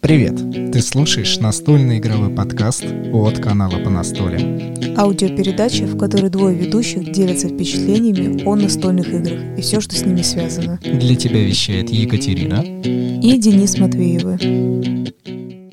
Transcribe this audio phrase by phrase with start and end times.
[0.00, 0.72] Привет!
[0.72, 4.74] Ты слушаешь настольный игровой подкаст от канала по настолям.
[4.98, 10.22] Аудиопередача, в которой двое ведущих делятся впечатлениями о настольных играх и все, что с ними
[10.22, 10.80] связано.
[10.82, 15.12] Для тебя вещает Екатерина и Денис Матвеевы.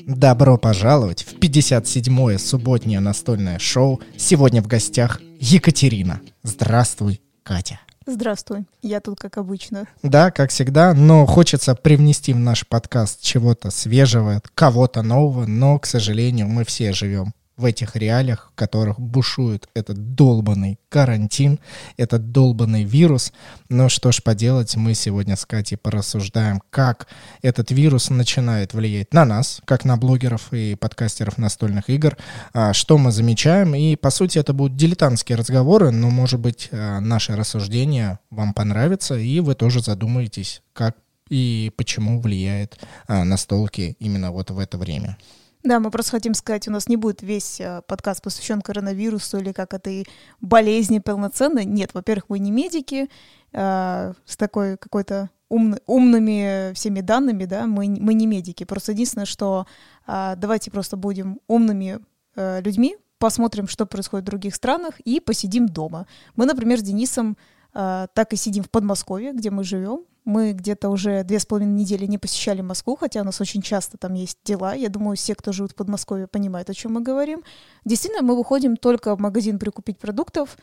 [0.06, 4.00] Добро пожаловать в 57-е субботнее настольное шоу.
[4.16, 6.20] Сегодня в гостях Екатерина.
[6.44, 7.80] Здравствуй, Катя.
[8.12, 9.86] Здравствуй, я тут как обычно.
[10.02, 15.86] Да, как всегда, но хочется привнести в наш подкаст чего-то свежего, кого-то нового, но, к
[15.86, 21.60] сожалению, мы все живем в этих реалиях, в которых бушует этот долбанный карантин,
[21.96, 23.32] этот долбанный вирус.
[23.68, 27.06] Но что ж поделать, мы сегодня с Катей порассуждаем, как
[27.42, 32.16] этот вирус начинает влиять на нас, как на блогеров и подкастеров настольных игр,
[32.52, 33.74] а, что мы замечаем.
[33.74, 39.16] И, по сути, это будут дилетантские разговоры, но, может быть, а, наши рассуждения вам понравятся,
[39.16, 40.96] и вы тоже задумаетесь, как
[41.28, 45.16] и почему влияет а, настолки именно вот в это время.
[45.62, 49.52] Да, мы просто хотим сказать, у нас не будет весь э, подкаст посвящен коронавирусу или
[49.52, 50.06] как этой
[50.40, 51.66] болезни полноценной.
[51.66, 53.10] Нет, во-первых, мы не медики
[53.52, 58.64] э, с такой какой-то ум, умными всеми данными, да, мы, мы не медики.
[58.64, 59.66] Просто единственное, что
[60.06, 62.00] э, давайте просто будем умными
[62.36, 66.06] э, людьми, посмотрим, что происходит в других странах и посидим дома.
[66.36, 67.36] Мы, например, с Денисом
[67.74, 71.74] э, так и сидим в Подмосковье, где мы живем, мы где-то уже две с половиной
[71.74, 74.74] недели не посещали Москву, хотя у нас очень часто там есть дела.
[74.74, 77.42] Я думаю, все, кто живут в Подмосковье, понимают, о чем мы говорим.
[77.84, 80.56] Действительно, мы выходим только в магазин прикупить продуктов.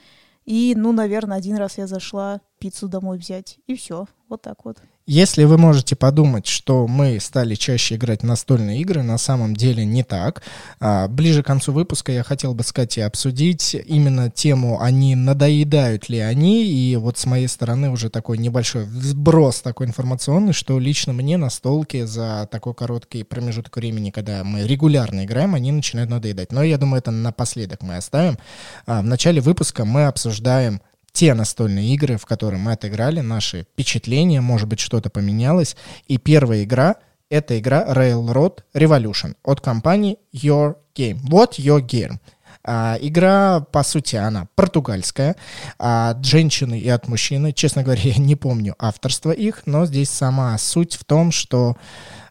[0.45, 3.59] И, ну, наверное, один раз я зашла пиццу домой взять.
[3.67, 4.07] И все.
[4.29, 4.77] Вот так вот.
[5.09, 9.85] Если вы можете подумать, что мы стали чаще играть в настольные игры, на самом деле
[9.85, 10.43] не так.
[10.81, 16.09] А, ближе к концу выпуска я хотел бы с Катей обсудить именно тему, они надоедают
[16.09, 21.13] ли они, и вот с моей стороны уже такой небольшой сброс такой информационный, что лично
[21.13, 26.51] мне настолки за такой короткий промежуток времени, когда мы регулярно играем, они начинают надоедать.
[26.51, 28.37] Но я думаю, это напоследок мы оставим.
[28.85, 30.81] А, в начале выпуска мы обсуждаем
[31.17, 35.75] те настольные игры, в которые мы отыграли, наши впечатления, может быть, что-то поменялось.
[36.05, 36.97] И первая игра—
[37.31, 41.17] это игра Railroad Revolution от компании Your Game.
[41.23, 42.19] Вот Your Game.
[42.63, 45.35] А, игра, по сути, она португальская,
[45.79, 47.51] а, от женщины и от мужчины.
[47.51, 51.77] Честно говоря, я не помню авторство их, но здесь сама суть в том, что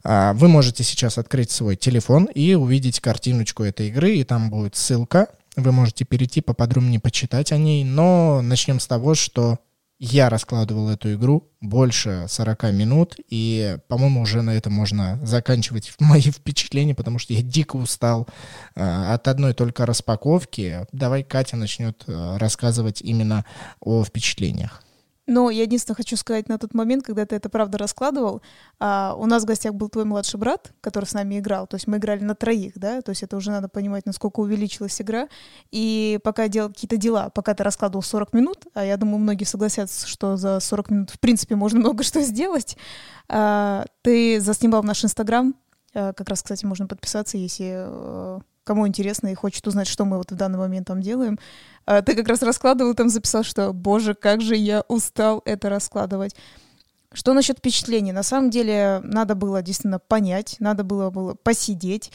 [0.04, 4.76] а, вы можете сейчас открыть свой телефон и увидеть картиночку этой игры, и там будет
[4.76, 5.26] ссылка
[5.56, 9.58] вы можете перейти поподробнее почитать о ней, но начнем с того, что
[9.98, 16.20] я раскладывал эту игру больше 40 минут, и, по-моему, уже на этом можно заканчивать мои
[16.20, 18.28] впечатления, потому что я дико устал
[18.74, 20.86] э, от одной только распаковки.
[20.92, 23.46] Давай Катя начнет э, рассказывать именно
[23.80, 24.82] о впечатлениях.
[25.26, 28.42] Но я единственное хочу сказать на тот момент, когда ты это правда раскладывал,
[28.78, 31.66] а, у нас в гостях был твой младший брат, который с нами играл.
[31.66, 35.00] То есть мы играли на троих, да, то есть это уже надо понимать, насколько увеличилась
[35.00, 35.28] игра.
[35.72, 40.06] И пока делал какие-то дела, пока ты раскладывал 40 минут, а я думаю, многие согласятся,
[40.06, 42.76] что за 40 минут в принципе можно много что сделать,
[43.28, 45.54] а, ты заснимал наш Инстаграм,
[45.92, 50.18] а, как раз, кстати, можно подписаться, если э, кому интересно и хочет узнать, что мы
[50.18, 51.38] вот в данный момент там делаем.
[51.86, 56.34] А ты как раз раскладывал, там записал, что, боже, как же я устал это раскладывать.
[57.12, 58.12] Что насчет впечатлений?
[58.12, 62.12] На самом деле надо было действительно понять, надо было, было посидеть.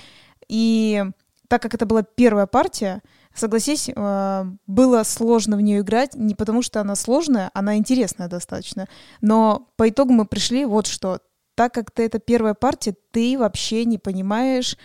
[0.47, 1.03] И
[1.47, 3.01] так как это была первая партия,
[3.33, 8.87] согласись, а, было сложно в нее играть, не потому что она сложная, она интересная достаточно.
[9.21, 11.19] Но по итогу мы пришли вот что.
[11.55, 14.77] Так как ты это первая партия, ты вообще не понимаешь,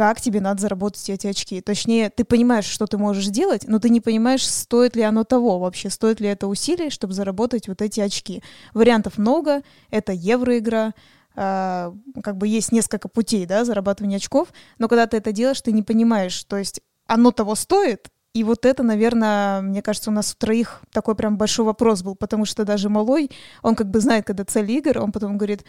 [0.00, 1.60] как тебе надо заработать эти очки.
[1.60, 5.58] Точнее, ты понимаешь, что ты можешь сделать, но ты не понимаешь, стоит ли оно того
[5.58, 8.42] вообще, стоит ли это усилий, чтобы заработать вот эти очки.
[8.72, 10.94] Вариантов много, это евроигра,
[11.36, 15.70] Uh, как бы есть несколько путей, да, зарабатывания очков, но когда ты это делаешь, ты
[15.70, 20.32] не понимаешь, то есть оно того стоит, и вот это, наверное, мне кажется, у нас
[20.32, 23.28] у троих такой прям большой вопрос был, потому что даже малой,
[23.60, 25.64] он как бы знает, когда цель игр, он потом говорит,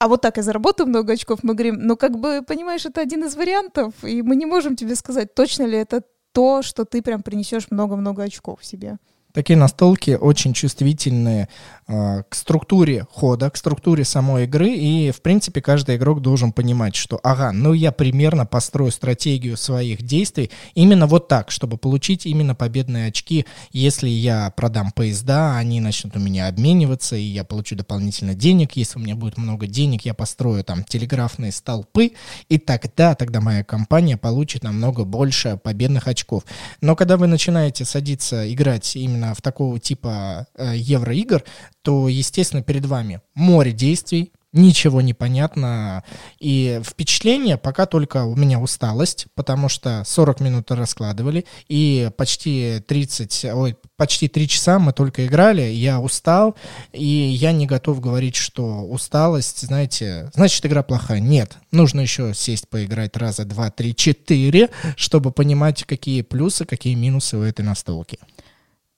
[0.00, 3.24] а вот так я заработаю много очков, мы говорим, ну как бы, понимаешь, это один
[3.24, 6.02] из вариантов, и мы не можем тебе сказать, точно ли это
[6.32, 8.96] то, что ты прям принесешь много-много очков себе.
[9.32, 11.48] Такие настолки очень чувствительные
[11.86, 16.96] э, к структуре хода, к структуре самой игры, и, в принципе, каждый игрок должен понимать,
[16.96, 22.56] что, ага, ну я примерно построю стратегию своих действий именно вот так, чтобы получить именно
[22.56, 23.46] победные очки.
[23.70, 28.72] Если я продам поезда, они начнут у меня обмениваться, и я получу дополнительно денег.
[28.72, 32.12] Если у меня будет много денег, я построю там телеграфные столпы,
[32.48, 36.42] и тогда, тогда моя компания получит намного больше победных очков.
[36.80, 41.44] Но когда вы начинаете садиться играть именно именно в такого типа э, евроигр,
[41.82, 46.02] то, естественно, перед вами море действий, ничего не понятно.
[46.38, 53.46] И впечатление пока только у меня усталость, потому что 40 минут раскладывали, и почти 30,
[53.54, 56.56] ой, почти 3 часа мы только играли, я устал,
[56.92, 61.20] и я не готов говорить, что усталость, знаете, значит игра плохая.
[61.20, 67.36] Нет, нужно еще сесть поиграть раза, два, три, четыре, чтобы понимать, какие плюсы, какие минусы
[67.36, 68.18] у этой настолки.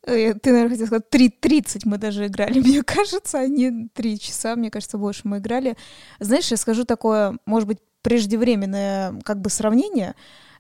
[0.04, 4.56] Э, ты, наверное, хотел сказать, 3.30 мы даже играли, мне кажется, а не 3 часа,
[4.56, 5.76] мне кажется, больше мы играли.
[6.18, 10.14] Знаешь, я скажу такое, может быть, преждевременное как бы сравнение.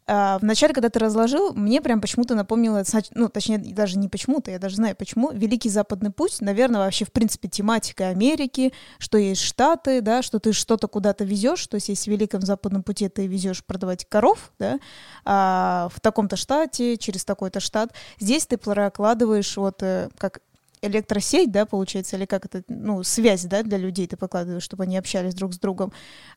[0.06, 2.82] А, вначале, когда ты разложил, мне прям почему-то напомнило,
[3.12, 7.12] ну, точнее, даже не почему-то, я даже знаю почему, Великий Западный путь, наверное, вообще, в
[7.12, 12.10] принципе, тематика Америки, что есть Штаты, да, что ты что-то куда-то везешь, то есть если
[12.10, 14.80] в Великом Западном пути ты везешь продавать коров, да,
[15.24, 20.40] а в таком-то штате, через такой-то штат, здесь ты прокладываешь вот э, как
[20.82, 24.98] электросеть, да, получается, или как это, ну, связь, да, для людей ты покладываешь, чтобы они
[24.98, 25.92] общались друг с другом.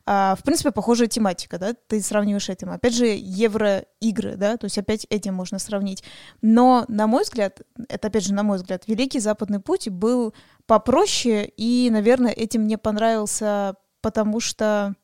[0.06, 2.70] А, в принципе, похожая тематика, да, ты сравниваешь этим.
[2.70, 6.04] Опять же, евроигры, да, то есть опять этим можно сравнить.
[6.40, 10.32] Но, на мой взгляд, это опять же, на мой взгляд, Великий Западный путь был
[10.66, 14.94] попроще, и, наверное, этим мне понравился, потому что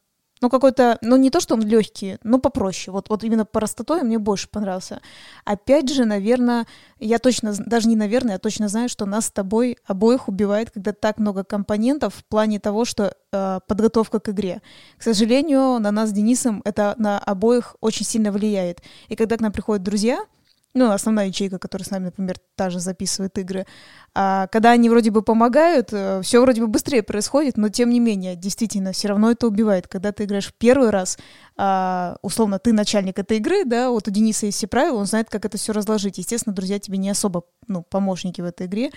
[0.43, 2.93] ну, какой-то, ну, не то, что он легкий, но попроще.
[2.93, 5.01] Вот, вот именно простотой мне больше понравился.
[5.45, 6.67] Опять же, наверное,
[6.99, 10.93] я точно, даже не наверное, я точно знаю, что нас с тобой обоих убивает, когда
[10.93, 14.63] так много компонентов в плане того, что э, подготовка к игре.
[14.99, 18.83] К сожалению, на нас с Денисом это на обоих очень сильно влияет.
[19.09, 20.27] И когда к нам приходят друзья,
[20.75, 23.67] ну, основная ячейка, которая с нами, например, та же записывает игры.
[24.15, 28.01] А когда они вроде бы помогают, э, все вроде бы быстрее происходит, но тем не
[28.01, 29.87] менее, действительно, все равно это убивает.
[29.87, 31.19] Когда ты играешь в первый раз,
[31.57, 35.29] а, условно, ты начальник этой игры, да, вот у Дениса есть все правила, он знает,
[35.29, 36.19] как это все разложить.
[36.19, 38.91] Естественно, друзья тебе не особо, ну, помощники в этой игре.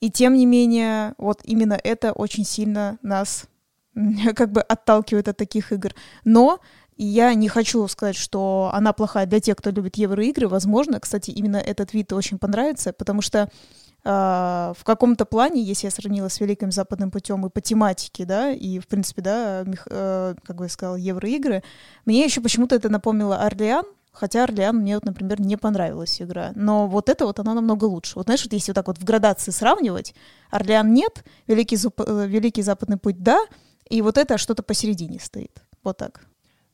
[0.00, 3.46] И тем не менее, вот именно это очень сильно нас
[4.34, 5.94] как бы отталкивает от таких игр.
[6.24, 6.60] Но
[6.96, 10.48] и я не хочу сказать, что она плохая для тех, кто любит евроигры.
[10.48, 13.48] Возможно, кстати, именно этот вид очень понравится, потому что
[14.04, 14.08] э,
[14.76, 18.78] в каком-то плане, если я сравнила с Великим Западным путем и по тематике, да, и,
[18.78, 21.62] в принципе, да, мех, э, как бы я сказала, евроигры,
[22.04, 26.52] мне еще почему-то это напомнило Орлеан, Хотя Орлеан мне вот, например, не понравилась игра.
[26.54, 28.12] Но вот это вот, она намного лучше.
[28.14, 30.14] Вот знаешь, вот если вот так вот в градации сравнивать,
[30.50, 33.44] Орлеан нет, Великий, э, Великий Западный путь да,
[33.90, 35.60] и вот это что-то посередине стоит.
[35.82, 36.20] Вот так.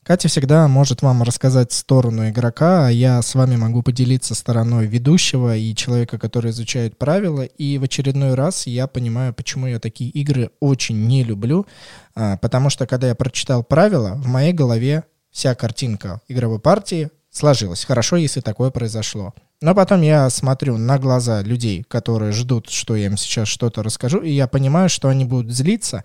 [0.02, 5.55] Катя всегда может вам рассказать сторону игрока, а я с вами могу поделиться стороной ведущего
[5.55, 7.43] и человека, который изучает правила.
[7.43, 11.67] И в очередной раз я понимаю, почему я такие игры очень не люблю.
[12.14, 17.85] А, потому что, когда я прочитал правила, в моей голове вся картинка игровой партии сложилась.
[17.85, 19.35] Хорошо, если такое произошло.
[19.62, 24.21] Но потом я смотрю на глаза людей, которые ждут, что я им сейчас что-то расскажу,
[24.21, 26.03] и я понимаю, что они будут злиться.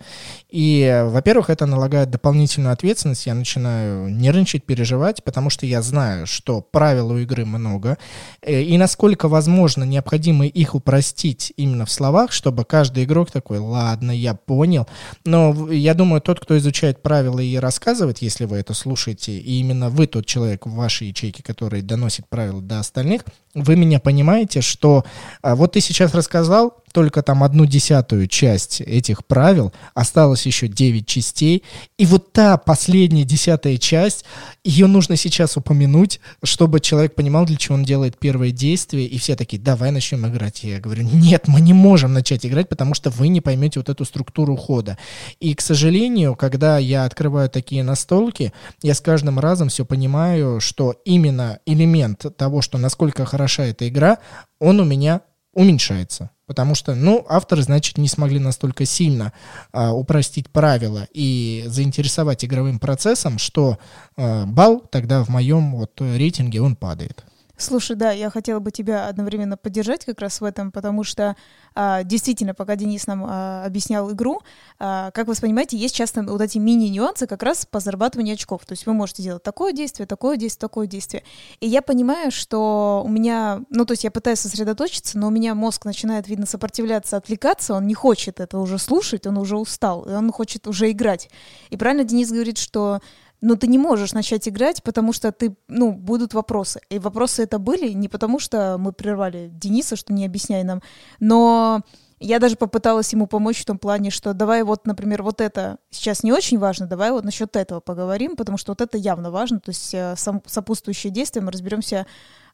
[0.50, 3.24] И, во-первых, это налагает дополнительную ответственность.
[3.24, 7.96] Я начинаю нервничать, переживать, потому что я знаю, что правил у игры много.
[8.42, 14.10] Э, и насколько возможно, необходимо их упростить именно в словах, чтобы каждый игрок такой, ладно,
[14.10, 14.86] я понял.
[15.24, 19.88] Но я думаю, тот, кто изучает правила и рассказывает, если вы это слушаете, и именно
[19.88, 23.22] вы тот человек в вашей ячейке, который доносит правила до остальных,
[23.56, 25.04] вы меня понимаете, что
[25.42, 31.06] а, вот ты сейчас рассказал только там одну десятую часть этих правил, осталось еще девять
[31.06, 31.62] частей,
[31.98, 34.24] и вот та последняя десятая часть,
[34.64, 39.36] ее нужно сейчас упомянуть, чтобы человек понимал, для чего он делает первое действие, и все
[39.36, 40.64] такие, давай начнем играть.
[40.64, 44.06] Я говорю, нет, мы не можем начать играть, потому что вы не поймете вот эту
[44.06, 44.96] структуру хода.
[45.38, 50.94] И, к сожалению, когда я открываю такие настолки, я с каждым разом все понимаю, что
[51.04, 54.16] именно элемент того, что насколько хороша эта игра,
[54.58, 55.20] он у меня
[55.56, 56.30] уменьшается.
[56.46, 59.32] Потому что, ну, авторы, значит, не смогли настолько сильно
[59.72, 63.78] а, упростить правила и заинтересовать игровым процессом, что
[64.16, 67.24] а, балл тогда в моем вот рейтинге он падает.
[67.56, 71.36] Слушай, да, я хотела бы тебя одновременно поддержать как раз в этом, потому что
[71.74, 74.42] а, действительно, пока Денис нам а, объяснял игру,
[74.78, 78.66] а, как вы понимаете, есть часто вот эти мини-нюансы как раз по зарабатыванию очков.
[78.66, 81.22] То есть вы можете делать такое действие, такое действие, такое действие.
[81.60, 85.54] И я понимаю, что у меня, ну то есть я пытаюсь сосредоточиться, но у меня
[85.54, 90.12] мозг начинает, видно, сопротивляться, отвлекаться, он не хочет это уже слушать, он уже устал, и
[90.12, 91.30] он хочет уже играть.
[91.70, 93.00] И правильно Денис говорит, что
[93.40, 96.80] но ты не можешь начать играть, потому что ты, ну, будут вопросы.
[96.90, 100.82] И вопросы это были не потому, что мы прервали Дениса, что не объясняй нам,
[101.20, 101.82] но
[102.18, 106.22] я даже попыталась ему помочь в том плане, что давай вот, например, вот это сейчас
[106.22, 109.70] не очень важно, давай вот насчет этого поговорим, потому что вот это явно важно, то
[109.70, 112.06] есть э, сам, сопутствующие действия мы разберемся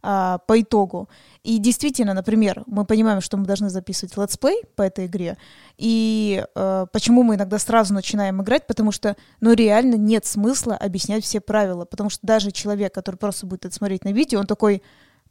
[0.04, 1.08] а, по итогу.
[1.44, 5.38] И действительно, например, мы понимаем, что мы должны записывать летсплей по этой игре,
[5.78, 11.24] и а, почему мы иногда сразу начинаем играть, потому что, ну, реально нет смысла объяснять
[11.24, 14.82] все правила, потому что даже человек, который просто будет это смотреть на видео, он такой,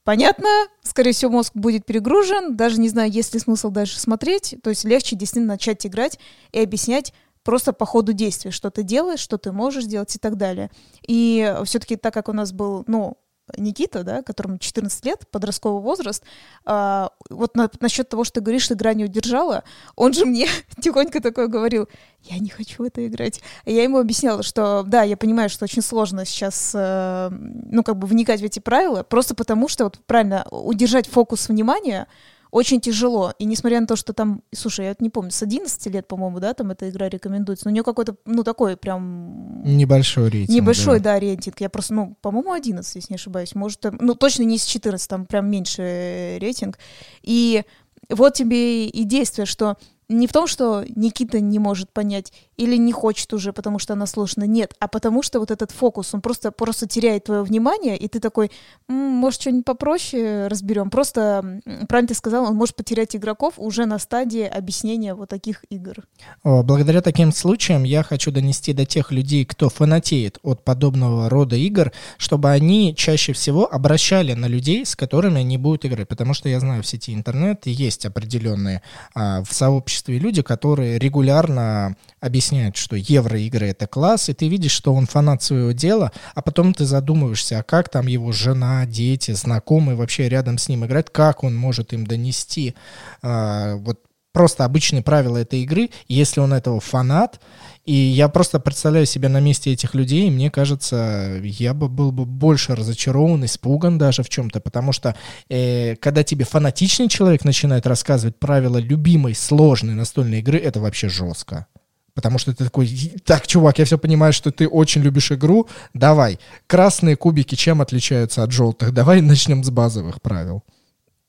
[0.04, 0.50] понятно,
[0.84, 4.84] скорее всего, мозг будет перегружен, даже не знаю, есть ли смысл дальше смотреть, то есть
[4.84, 6.20] легче действительно начать играть
[6.52, 10.38] и объяснять просто по ходу действия, что ты делаешь, что ты можешь делать и так
[10.38, 10.70] далее.
[11.08, 13.18] И все-таки так как у нас был, ну,
[13.58, 16.24] Никита, да, которому 14 лет, подростковый возраст,
[16.66, 19.64] а, вот на, насчет того, что ты говоришь, что игра не удержала,
[19.96, 20.48] он же мне
[20.82, 21.88] тихонько такое говорил,
[22.24, 23.42] я не хочу в это играть.
[23.66, 27.98] И я ему объясняла, что да, я понимаю, что очень сложно сейчас, э, ну, как
[27.98, 32.08] бы вникать в эти правила, просто потому что, вот правильно, удержать фокус внимания—
[32.52, 33.34] очень тяжело.
[33.40, 36.54] И несмотря на то, что там, слушай, я не помню, с 11 лет, по-моему, да,
[36.54, 39.64] там эта игра рекомендуется, но у нее какой-то, ну, такой прям...
[39.64, 40.56] Небольшой рейтинг.
[40.56, 41.62] Небольшой, да, да рейтинг.
[41.62, 43.56] Я просто, ну, по-моему, 11, если не ошибаюсь.
[43.56, 46.78] Может, ну, точно не с 14, там прям меньше рейтинг.
[47.22, 47.64] И
[48.10, 49.78] вот тебе и действие, что
[50.12, 54.06] не в том, что Никита не может понять или не хочет уже, потому что она
[54.06, 58.08] сложна, нет, а потому что вот этот фокус, он просто, просто теряет твое внимание, и
[58.08, 58.52] ты такой,
[58.88, 60.90] м-м, может, что-нибудь попроще разберем.
[60.90, 65.96] Просто, правильно ты сказал, он может потерять игроков уже на стадии объяснения вот таких игр.
[66.44, 71.92] Благодаря таким случаям я хочу донести до тех людей, кто фанатеет от подобного рода игр,
[72.18, 76.60] чтобы они чаще всего обращали на людей, с которыми они будут играть, потому что я
[76.60, 78.82] знаю в сети интернет есть определенные
[79.16, 84.72] а, в сообществе сообществе люди, которые регулярно объясняют, что евроигры— это класс, и ты видишь,
[84.72, 89.32] что он фанат своего дела, а потом ты задумываешься, а как там его жена, дети,
[89.32, 92.76] знакомые вообще рядом с ним играть, как он может им донести
[93.22, 94.00] а, вот
[94.32, 97.40] просто обычные правила этой игры, если он этого фанат,
[97.86, 102.12] и я просто представляю себя на месте этих людей, и мне кажется, я бы был
[102.12, 105.16] бы больше разочарован, испуган даже в чем-то, потому что
[105.50, 111.68] э, когда тебе фанатичный человек начинает рассказывать правила любимой сложной настольной игры, это вообще жестко.
[112.14, 112.88] Потому что ты такой,
[113.24, 116.40] так, чувак, я все понимаю, что ты очень любишь игру, давай.
[116.68, 118.94] Красные кубики чем отличаются от желтых?
[118.94, 120.64] Давай начнем с базовых правил.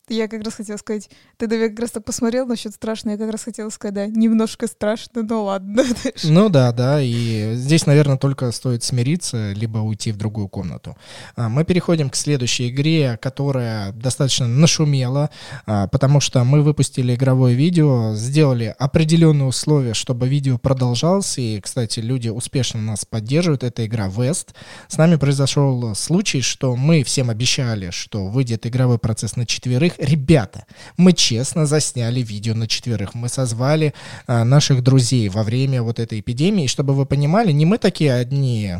[0.08, 3.30] Я как раз хотела сказать, ты да, как раз так посмотрел насчет страшно, я как
[3.30, 5.84] раз хотела сказать, да, немножко страшно, но ладно.
[6.24, 10.96] Ну да, да, и здесь, наверное, только стоит смириться, либо уйти в другую комнату.
[11.36, 15.30] А, мы переходим к следующей игре, которая достаточно нашумела,
[15.66, 22.00] а, потому что мы выпустили игровое видео, сделали определенные условия, чтобы видео продолжалось, и, кстати,
[22.00, 24.48] люди успешно нас поддерживают, это игра West.
[24.88, 30.10] С нами произошел случай, что мы всем обещали, что выйдет игровой процесс на четверых, четверых.
[30.10, 33.14] Ребята, мы честно засняли видео на четверых.
[33.14, 33.94] Мы созвали
[34.26, 36.66] а, наших друзей во время вот этой эпидемии.
[36.66, 38.76] Чтобы вы понимали, не мы такие одни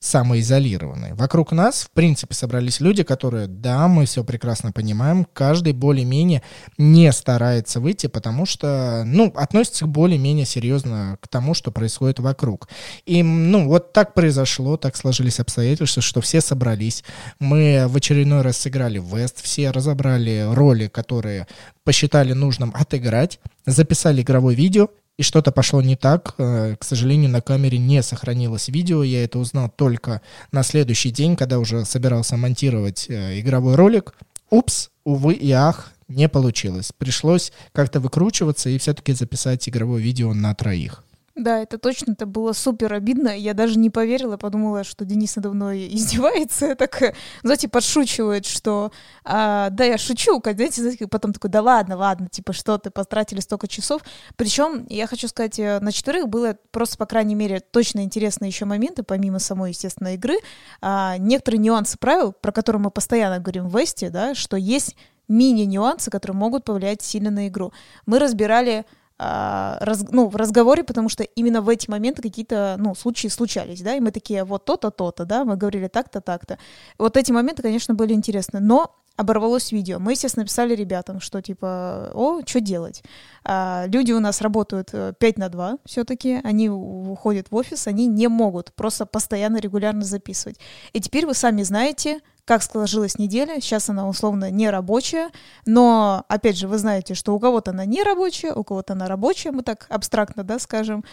[0.00, 1.12] самоизолированные.
[1.14, 6.42] Вокруг нас, в принципе, собрались люди, которые, да, мы все прекрасно понимаем, каждый более-менее
[6.78, 12.68] не старается выйти, потому что, ну, относится более-менее серьезно к тому, что происходит вокруг.
[13.04, 17.04] И, ну, вот так произошло, так сложились обстоятельства, что все собрались.
[17.38, 21.46] Мы в очередной раз сыграли в Вест, все разобрали роли, которые
[21.84, 24.88] посчитали нужным отыграть, записали игровое видео
[25.20, 26.34] и что-то пошло не так.
[26.38, 29.02] Э, к сожалению, на камере не сохранилось видео.
[29.02, 34.14] Я это узнал только на следующий день, когда уже собирался монтировать э, игровой ролик.
[34.48, 36.92] Упс, увы и ах, не получилось.
[36.96, 41.04] Пришлось как-то выкручиваться и все-таки записать игровое видео на троих.
[41.36, 43.28] Да, это точно, это было супер обидно.
[43.28, 48.90] Я даже не поверила, подумала, что Денис надо мной издевается, так, э, знаете, подшучивает, что
[49.24, 53.40] а, да, я шучу, когда, знаете, потом такой, да ладно, ладно, типа, что ты потратили
[53.40, 54.02] столько часов.
[54.36, 58.64] Причем, я хочу сказать, э, на четверых было просто, по крайней мере, точно интересные еще
[58.64, 60.34] моменты, помимо самой, естественно, игры.
[60.80, 64.96] А, некоторые нюансы правил, про которые мы постоянно говорим в Весте, да, что есть
[65.28, 67.72] мини-нюансы, которые могут повлиять сильно на игру.
[68.04, 68.84] Мы разбирали
[69.20, 73.94] раз, ну, в разговоре, потому что именно в эти моменты какие-то, ну, случаи случались, да,
[73.94, 76.58] и мы такие, вот то-то, то-то, да, мы говорили так-то, так-то.
[76.98, 79.98] Вот эти моменты, конечно, были интересны, но оборвалось видео.
[79.98, 83.02] Мы, естественно, написали ребятам, что типа, о, что делать?
[83.44, 88.06] А, люди у нас работают 5 э, на 2 все-таки, они уходят в офис, они
[88.06, 90.58] не могут просто постоянно, регулярно записывать.
[90.94, 93.60] И теперь вы сами знаете, как сложилась неделя.
[93.60, 95.30] Сейчас она условно не рабочая,
[95.66, 99.52] но, опять же, вы знаете, что у кого-то она не рабочая, у кого-то она рабочая,
[99.52, 101.04] мы так абстрактно, да, скажем.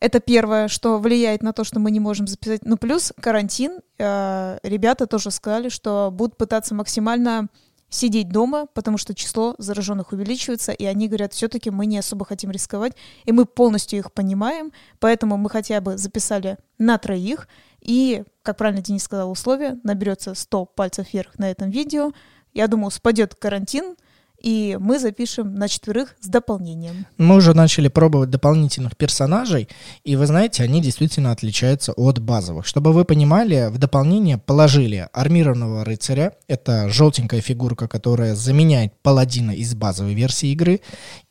[0.00, 2.64] Это первое, что влияет на то, что мы не можем записать.
[2.64, 3.80] Ну, плюс карантин.
[3.98, 7.48] Э, ребята тоже сказали, что будут пытаться максимально
[7.88, 12.50] сидеть дома, потому что число зараженных увеличивается, и они говорят, все-таки мы не особо хотим
[12.50, 17.48] рисковать, и мы полностью их понимаем, поэтому мы хотя бы записали на троих,
[17.80, 22.12] и, как правильно Денис сказал, условие, наберется 100 пальцев вверх на этом видео,
[22.52, 23.96] я думаю, спадет карантин,
[24.40, 27.06] и мы запишем на четверых с дополнением.
[27.16, 29.68] Мы уже начали пробовать дополнительных персонажей,
[30.04, 32.66] и вы знаете, они действительно отличаются от базовых.
[32.66, 39.74] Чтобы вы понимали, в дополнение положили армированного рыцаря, это желтенькая фигурка, которая заменяет паладина из
[39.74, 40.80] базовой версии игры,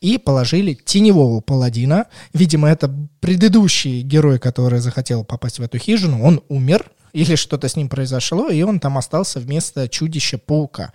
[0.00, 2.06] и положили теневого паладина.
[2.32, 7.76] Видимо, это предыдущий герой, который захотел попасть в эту хижину, он умер, или что-то с
[7.76, 10.92] ним произошло, и он там остался вместо чудища-паука.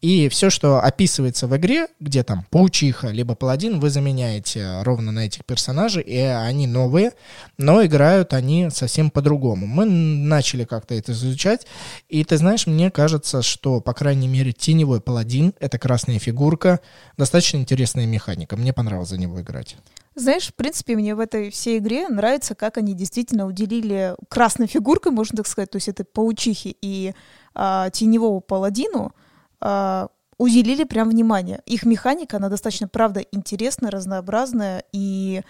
[0.00, 5.26] И все, что описывается в игре, где там паучиха, либо паладин, вы заменяете ровно на
[5.26, 7.12] этих персонажей, и они новые,
[7.58, 9.66] но играют они совсем по-другому.
[9.66, 11.66] Мы начали как-то это изучать,
[12.08, 16.80] и ты знаешь, мне кажется, что, по крайней мере, теневой паладин, это красная фигурка,
[17.16, 18.56] достаточно интересная механика.
[18.56, 19.76] Мне понравилось за него играть.
[20.16, 25.12] Знаешь, в принципе, мне в этой всей игре нравится, как они действительно уделили красной фигуркой,
[25.12, 27.14] можно так сказать, то есть это паучихи и
[27.54, 29.12] а, теневого паладину,
[29.60, 30.08] а,
[30.38, 31.60] уделили прям внимание.
[31.66, 35.42] Их механика, она достаточно, правда, интересная, разнообразная и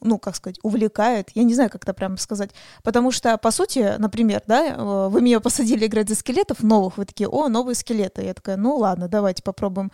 [0.00, 1.30] ну, как сказать, увлекает.
[1.34, 2.50] Я не знаю, как это прямо сказать.
[2.84, 7.04] Потому что, по сути, например, да, э, вы меня посадили играть за скелетов новых, вы
[7.04, 8.22] такие, о, новые скелеты.
[8.22, 9.90] Я такая, ну ладно, давайте попробуем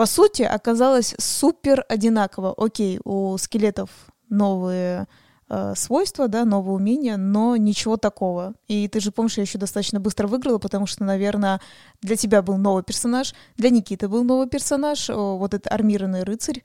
[0.00, 2.54] по сути, оказалось супер одинаково.
[2.56, 3.90] Окей, у скелетов
[4.30, 5.06] новые
[5.50, 8.54] э, свойства, да, новые умения, но ничего такого.
[8.66, 11.60] И ты же помнишь, я еще достаточно быстро выиграла, потому что, наверное,
[12.00, 16.62] для тебя был новый персонаж, для Никиты был новый персонаж, вот этот армированный рыцарь,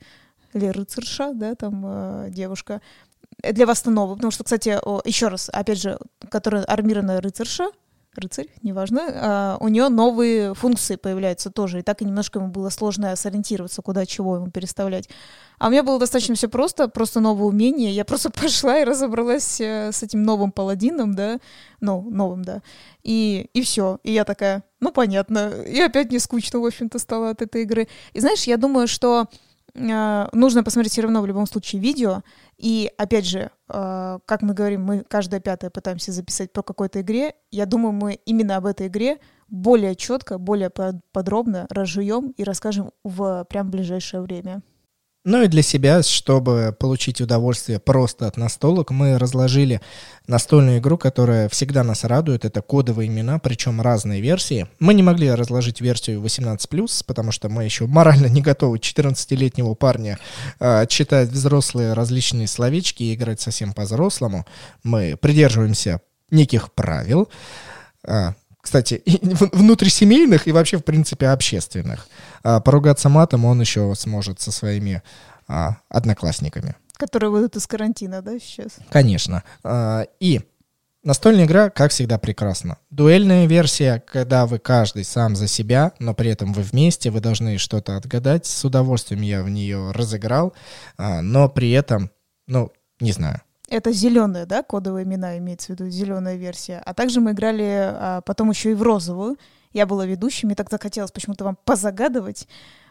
[0.54, 2.80] или рыцарша, да, там э, девушка.
[3.42, 4.70] Для вас это новый, потому что, кстати,
[5.06, 5.98] еще раз, опять же,
[6.30, 7.68] которая армированная рыцарша,
[8.18, 12.68] рыцарь, неважно, а, у нее новые функции появляются тоже, и так и немножко ему было
[12.68, 15.08] сложно сориентироваться, куда чего ему переставлять.
[15.58, 17.92] А у меня было достаточно все просто, просто новое умение.
[17.92, 21.38] Я просто пошла и разобралась э, с этим новым паладином, да,
[21.80, 22.62] ну, новым, да,
[23.02, 23.98] и, и все.
[24.02, 25.52] И я такая, ну, понятно.
[25.66, 27.88] И опять не скучно, в общем-то, стало от этой игры.
[28.12, 29.28] И знаешь, я думаю, что
[29.74, 32.22] э, нужно посмотреть все равно в любом случае видео,
[32.58, 37.34] и опять же, э, как мы говорим, мы каждое пятое пытаемся записать по какой-то игре.
[37.50, 43.44] Я думаю, мы именно об этой игре более четко, более подробно разжуем и расскажем в
[43.48, 44.62] прям ближайшее время.
[45.26, 49.80] Ну и для себя, чтобы получить удовольствие просто от настолок, мы разложили
[50.28, 52.44] настольную игру, которая всегда нас радует.
[52.44, 54.68] Это кодовые имена, причем разные версии.
[54.78, 60.20] Мы не могли разложить версию 18+, потому что мы еще морально не готовы 14-летнего парня
[60.60, 64.46] э, читать взрослые различные словечки и играть совсем по-взрослому.
[64.84, 67.28] Мы придерживаемся неких правил.
[68.04, 68.34] А,
[68.66, 69.00] кстати,
[69.52, 72.08] внутрисемейных и вообще, в принципе, общественных.
[72.42, 75.04] А, поругаться матом он еще сможет со своими
[75.46, 76.74] а, одноклассниками.
[76.96, 78.78] Которые выйдут из карантина, да, сейчас?
[78.90, 79.44] Конечно.
[79.62, 80.40] А, и
[81.04, 82.78] настольная игра, как всегда, прекрасна.
[82.90, 87.58] Дуэльная версия, когда вы каждый сам за себя, но при этом вы вместе, вы должны
[87.58, 88.46] что-то отгадать.
[88.46, 90.54] С удовольствием я в нее разыграл,
[90.98, 92.10] но при этом,
[92.48, 96.82] ну, не знаю, это зеленые, да, кодовые имена имеется в виду, зеленая версия.
[96.84, 99.38] А также мы играли а, потом еще и в розовую.
[99.72, 102.48] Я была ведущей, мне так захотелось почему-то вам позагадывать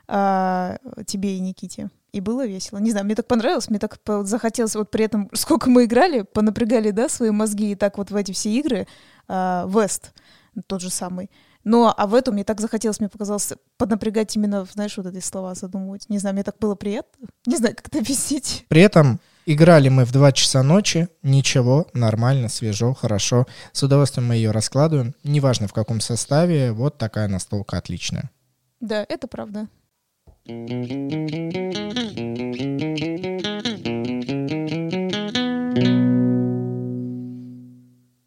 [0.08, 1.90] а, тебе и Никите.
[2.12, 2.80] И было весело.
[2.80, 6.92] Не знаю, мне так понравилось, мне так захотелось вот при этом, сколько мы играли, понапрягали,
[6.92, 8.88] да, свои мозги и так вот в эти все игры.
[9.28, 9.70] А,
[10.68, 11.30] тот же самый.
[11.64, 15.56] Но а в этом мне так захотелось, мне показалось, поднапрягать именно, знаешь, вот эти слова
[15.56, 16.08] задумывать.
[16.10, 17.28] Не знаю, мне так было приятно.
[17.46, 18.66] Не знаю, как это объяснить.
[18.70, 23.46] При этом Играли мы в 2 часа ночи, ничего, нормально, свежо, хорошо.
[23.74, 28.32] С удовольствием мы ее раскладываем, неважно в каком составе, вот такая настолка отличная.
[28.80, 29.68] Да, это правда.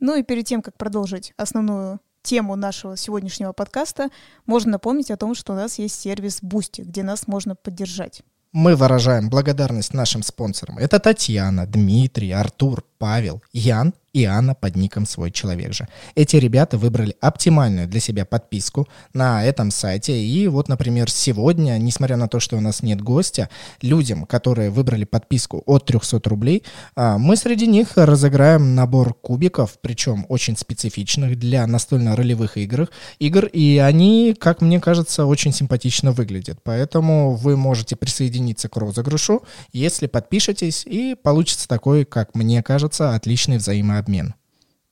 [0.00, 4.10] Ну и перед тем, как продолжить основную тему нашего сегодняшнего подкаста,
[4.46, 8.76] можно напомнить о том, что у нас есть сервис Boosty, где нас можно поддержать мы
[8.76, 10.78] выражаем благодарность нашим спонсорам.
[10.78, 15.86] Это Татьяна, Дмитрий, Артур, Павел, Ян и Анна под ником «Свой человек же».
[16.14, 20.18] Эти ребята выбрали оптимальную для себя подписку на этом сайте.
[20.20, 23.48] И вот, например, сегодня, несмотря на то, что у нас нет гостя,
[23.82, 26.64] людям, которые выбрали подписку от 300 рублей,
[26.96, 33.78] а, мы среди них разыграем набор кубиков, причем очень специфичных для настольно-ролевых игр, игр, и
[33.78, 36.58] они, как мне кажется, очень симпатично выглядят.
[36.64, 43.58] Поэтому вы можете присоединиться к розыгрышу, если подпишетесь, и получится такой, как мне кажется, отличный
[43.58, 44.34] взаимообмен обмен.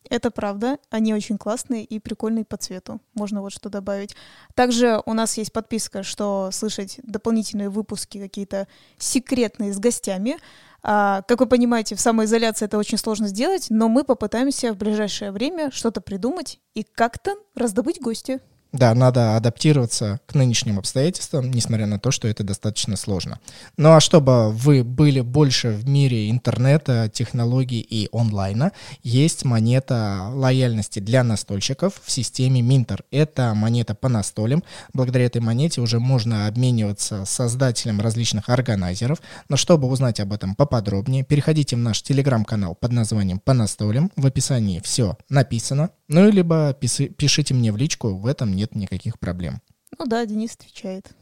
[0.09, 0.79] Это правда.
[0.91, 3.01] Они очень классные и прикольные по цвету.
[3.15, 4.15] Можно вот что добавить.
[4.55, 10.37] Также у нас есть подписка, что слышать дополнительные выпуски какие-то секретные с гостями.
[10.83, 15.33] А, как вы понимаете, в самоизоляции это очень сложно сделать, но мы попытаемся в ближайшее
[15.33, 18.41] время что-то придумать и как-то раздобыть гостя.
[18.73, 23.39] Да, надо адаптироваться к нынешним обстоятельствам, несмотря на то, что это достаточно сложно.
[23.77, 30.99] Ну а чтобы вы были больше в мире интернета, технологий и онлайна, есть монета лояльности
[30.99, 33.03] для настольщиков в системе Minter.
[33.11, 34.63] Это монета по настолям.
[34.93, 39.23] Благодаря этой монете уже можно обмениваться с создателем различных органайзеров.
[39.49, 44.11] Но чтобы узнать об этом поподробнее, переходите в наш телеграм-канал под названием «По настолям».
[44.17, 45.91] В описании все написано.
[46.09, 49.61] Ну, либо пишите мне в личку, в этом нет никаких проблем.
[49.99, 51.15] Ну да, Денис отвечает.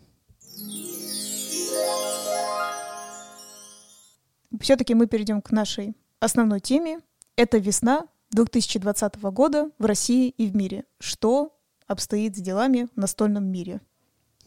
[4.61, 7.01] Все-таки мы перейдем к нашей основной теме.
[7.37, 10.85] Это весна 2020 года в России и в мире.
[10.99, 13.81] Что обстоит с делами в настольном мире?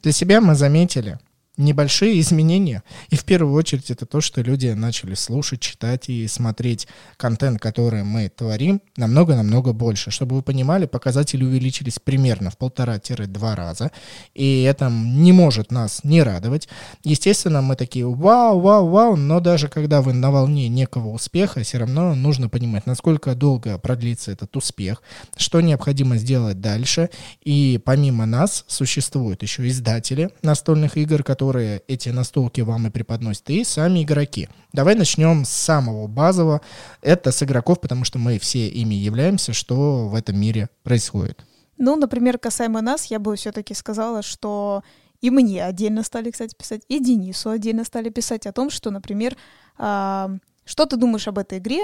[0.02, 1.19] Для себя мы заметили,
[1.58, 2.84] небольшие изменения.
[3.10, 8.04] И в первую очередь это то, что люди начали слушать, читать и смотреть контент, который
[8.04, 10.12] мы творим, намного-намного больше.
[10.12, 13.91] Чтобы вы понимали, показатели увеличились примерно в полтора-два раза.
[14.36, 16.70] И это не может нас не радовать.
[17.04, 21.80] Естественно, мы такие вау, вау, вау, но даже когда вы на волне некого успеха, все
[21.80, 25.02] равно нужно понимать, насколько долго продлится этот успех,
[25.36, 27.10] что необходимо сделать дальше.
[27.43, 33.49] И помимо нас существуют еще издатели настольных игр, которые которые эти настолки вам и преподносят,
[33.49, 34.49] и сами игроки.
[34.73, 36.60] Давай начнем с самого базового.
[37.01, 41.45] Это с игроков, потому что мы все ими являемся, что в этом мире происходит.
[41.77, 44.83] Ну, например, касаемо нас, я бы все-таки сказала, что
[45.21, 49.38] и мне отдельно стали, кстати, писать, и Денису отдельно стали писать о том, что, например,
[49.79, 50.27] э,
[50.65, 51.83] что ты думаешь об этой игре,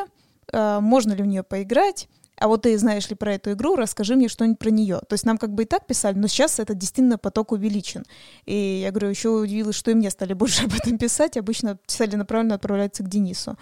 [0.52, 2.10] э, можно ли в нее поиграть,
[2.44, 5.00] а вот ты знаешь ли про эту игру, расскажи мне что-нибудь про нее.
[5.08, 8.04] То есть нам как бы и так писали, но сейчас это действительно поток увеличен.
[8.46, 11.38] И я говорю, еще удивилась, что и мне стали больше об этом писать.
[11.38, 13.58] Обычно целенаправленно отправляются к Денису.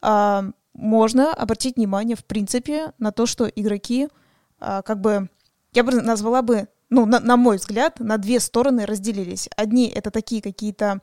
[0.00, 4.08] А, можно обратить внимание, в принципе, на то, что игроки
[4.60, 5.28] а, как бы,
[5.74, 9.50] я бы назвала бы, ну, на, на мой взгляд, на две стороны разделились.
[9.58, 11.02] Одни— это такие какие-то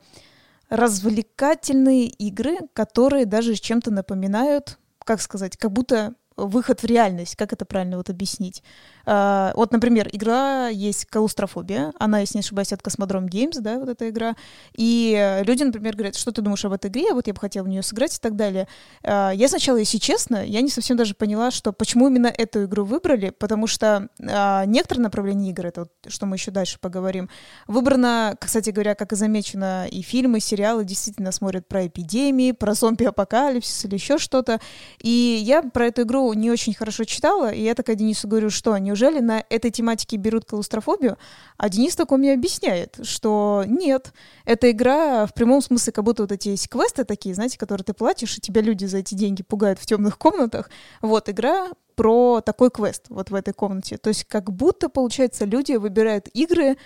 [0.68, 6.16] развлекательные игры, которые даже чем-то напоминают, как сказать, как будто
[6.46, 8.62] выход в реальность, как это правильно вот объяснить?
[9.06, 13.88] Uh, вот, например, игра есть «Каустрофобия», она, если не ошибаюсь, от Космодром Games, да, вот
[13.88, 14.36] эта игра,
[14.74, 17.68] и люди, например, говорят, что ты думаешь об этой игре, вот я бы хотела в
[17.68, 18.68] нее сыграть и так далее.
[19.02, 22.84] Uh, я сначала, если честно, я не совсем даже поняла, что почему именно эту игру
[22.84, 27.28] выбрали, потому что uh, некоторые направления игр, это вот, что мы еще дальше поговорим,
[27.66, 32.74] выбрано, кстати говоря, как и замечено, и фильмы, и сериалы действительно смотрят про эпидемии, про
[32.74, 34.60] зомби-апокалипсис или еще что-то,
[35.00, 38.72] и я про эту игру не очень хорошо читала, и я такая Денису говорю, что
[38.90, 41.16] неужели на этой тематике берут клаустрофобию?
[41.56, 44.12] А Денис такой мне объясняет, что нет,
[44.44, 47.94] эта игра в прямом смысле как будто вот эти есть квесты такие, знаете, которые ты
[47.94, 50.70] платишь, и тебя люди за эти деньги пугают в темных комнатах.
[51.00, 53.96] Вот игра про такой квест вот в этой комнате.
[53.96, 56.76] То есть как будто, получается, люди выбирают игры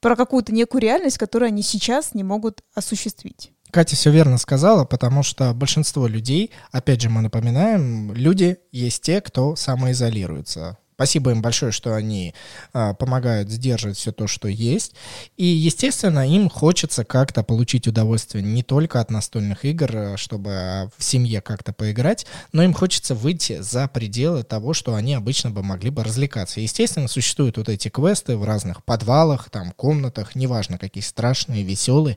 [0.00, 3.52] про какую-то некую реальность, которую они сейчас не могут осуществить.
[3.70, 9.22] Катя все верно сказала, потому что большинство людей, опять же мы напоминаем, люди есть те,
[9.22, 10.76] кто самоизолируется.
[11.02, 12.32] Спасибо им большое, что они
[12.72, 14.94] а, помогают сдерживать все то, что есть.
[15.36, 21.02] И, естественно, им хочется как-то получить удовольствие не только от настольных игр, а, чтобы в
[21.02, 25.90] семье как-то поиграть, но им хочется выйти за пределы того, что они обычно бы могли
[25.90, 26.60] бы развлекаться.
[26.60, 32.16] Естественно, существуют вот эти квесты в разных подвалах, там, комнатах, неважно, какие страшные, веселые.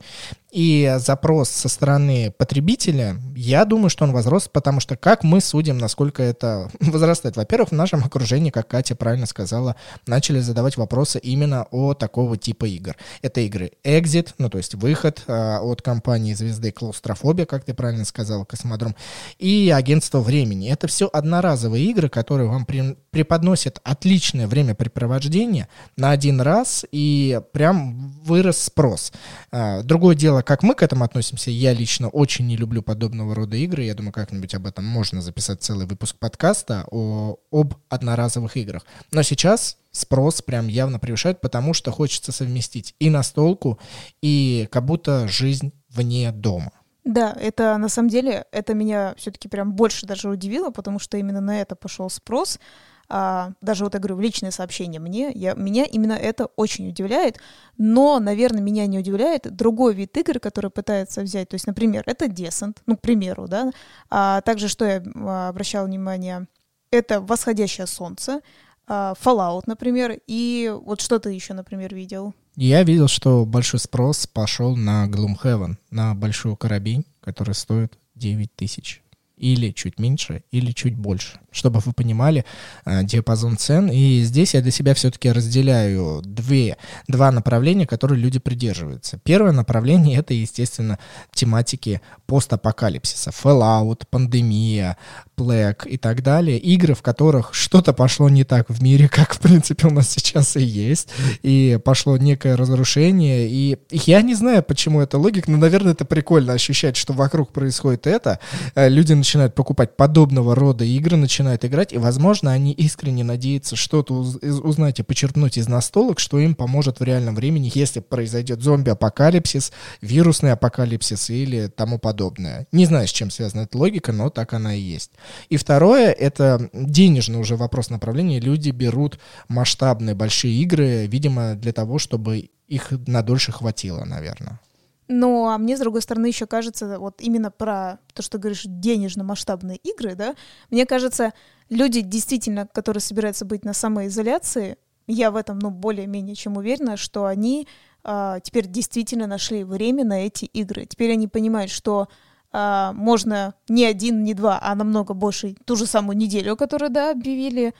[0.55, 5.77] И запрос со стороны потребителя, я думаю, что он возрос, потому что как мы судим,
[5.77, 7.35] насколько это возрастает?
[7.35, 9.75] Во-первых, в нашем окружении, как Катя правильно сказала,
[10.07, 12.95] начали задавать вопросы именно о такого типа игр.
[13.21, 18.05] Это игры Exit, ну то есть выход э, от компании звезды Клаустрофобия, как ты правильно
[18.05, 18.95] сказала, Космодром,
[19.37, 20.71] и Агентство времени.
[20.71, 28.09] Это все одноразовые игры, которые вам при, преподносят отличное времяпрепровождение на один раз, и прям
[28.25, 29.13] вырос спрос.
[29.53, 33.55] Э, другое дело, как мы к этому относимся, я лично очень не люблю подобного рода
[33.55, 33.83] игры.
[33.85, 38.85] Я думаю, как-нибудь об этом можно записать целый выпуск подкаста о, об одноразовых играх.
[39.13, 43.79] Но сейчас спрос прям явно превышает, потому что хочется совместить и настолку,
[44.21, 46.73] и как будто жизнь вне дома.
[47.05, 51.39] Да, это на самом деле, это меня все-таки прям больше даже удивило, потому что именно
[51.39, 52.59] на это пошел спрос
[53.07, 57.37] а, даже вот я говорю, в личное сообщение мне, я, меня именно это очень удивляет,
[57.77, 62.25] но, наверное, меня не удивляет другой вид игр, который пытается взять, то есть, например, это
[62.25, 63.71] Descent, ну, к примеру, да,
[64.09, 65.03] а также, что я
[65.49, 66.47] обращала внимание,
[66.91, 68.41] Это «Восходящее солнце»,
[68.87, 72.33] а, Fallout, например, и вот что ты еще, например, видел?
[72.55, 79.01] Я видел, что большой спрос пошел на Gloomhaven, на большую карабин, которая стоит 9 тысяч.
[79.37, 82.45] Или чуть меньше, или чуть больше, чтобы вы понимали
[82.85, 83.89] э, диапазон цен.
[83.89, 89.19] И здесь я для себя все-таки разделяю две, два направления, которые люди придерживаются.
[89.23, 90.99] Первое направление— это, естественно,
[91.33, 93.31] тематики постапокалипсиса.
[93.31, 94.97] Fallout, пандемия,
[95.37, 96.57] Plague и так далее.
[96.57, 100.55] Игры, в которых что-то пошло не так в мире, как, в принципе, у нас сейчас
[100.57, 101.09] и есть.
[101.41, 103.47] И пошло некое разрушение.
[103.49, 108.07] И я не знаю, почему это логика, но, наверное, это прикольно ощущать, что вокруг происходит
[108.07, 108.39] это.
[108.75, 114.13] Э, люди начинают покупать подобного рода игры, начинают играть, и, возможно, они искренне надеются что-то
[114.15, 120.53] узнать и почерпнуть из настолок, что им поможет в реальном времени, если произойдет зомби-апокалипсис, вирусный
[120.53, 122.67] апокалипсис или тому подобное.
[122.71, 125.11] Не знаю, с чем связана эта логика, но так она и есть.
[125.49, 128.39] И второе, это денежный уже вопрос направления.
[128.39, 134.59] Люди берут масштабные большие игры, видимо, для того, чтобы их надольше хватило, наверное.
[135.07, 139.77] Но а мне, с другой стороны, еще кажется, вот именно про то, что говоришь, денежно-масштабные
[139.77, 140.35] игры, да,
[140.71, 141.33] мне кажется,
[141.69, 147.25] люди действительно, которые собираются быть на самоизоляции, я в этом, ну, более-менее чем уверена, что
[147.25, 147.67] они
[148.03, 150.85] а, теперь действительно нашли время на эти игры.
[150.85, 152.07] Теперь они понимают, что
[152.51, 157.11] а, можно не один, не два, а намного больше, ту же самую неделю, которую, да,
[157.11, 157.73] объявили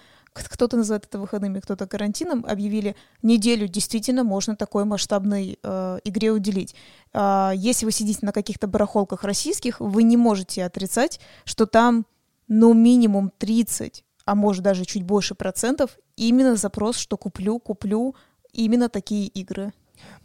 [0.43, 6.76] кто-то называет это выходными, кто-то карантином, объявили неделю, действительно можно такой масштабной э, игре уделить.
[7.13, 12.06] Э, если вы сидите на каких-то барахолках российских, вы не можете отрицать, что там,
[12.48, 18.15] ну, минимум 30, а может даже чуть больше процентов, именно запрос, что куплю, куплю
[18.52, 19.74] именно такие игры.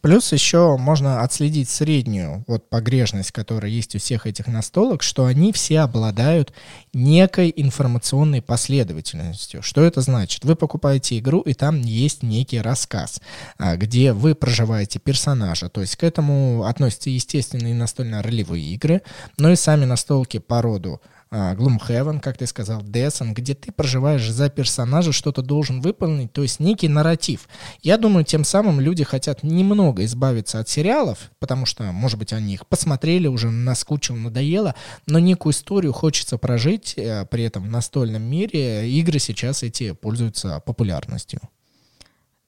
[0.02, 5.52] Плюс еще можно отследить среднюю вот погрешность, которая есть у всех этих настолок, что они
[5.52, 6.52] все обладают
[6.92, 9.62] некой информационной последовательностью.
[9.62, 10.44] Что это значит?
[10.44, 13.20] Вы покупаете игру, и там есть некий рассказ,
[13.58, 15.68] а, где вы проживаете персонажа.
[15.68, 19.02] То есть к этому относятся, естественно, и настольно-ролевые игры,
[19.36, 21.00] но и сами настолки по роду
[21.32, 26.58] Gloomhaven, как ты сказал, Descent, где ты проживаешь за персонажа, что-то должен выполнить, то есть
[26.58, 27.48] некий нарратив.
[27.82, 32.54] Я думаю, тем самым люди хотят немного избавиться от сериалов, потому что, может быть, они
[32.54, 34.74] их посмотрели, уже наскучило, надоело,
[35.06, 40.60] но некую историю хочется прожить, э, при этом в настольном мире игры сейчас эти пользуются
[40.66, 41.40] популярностью.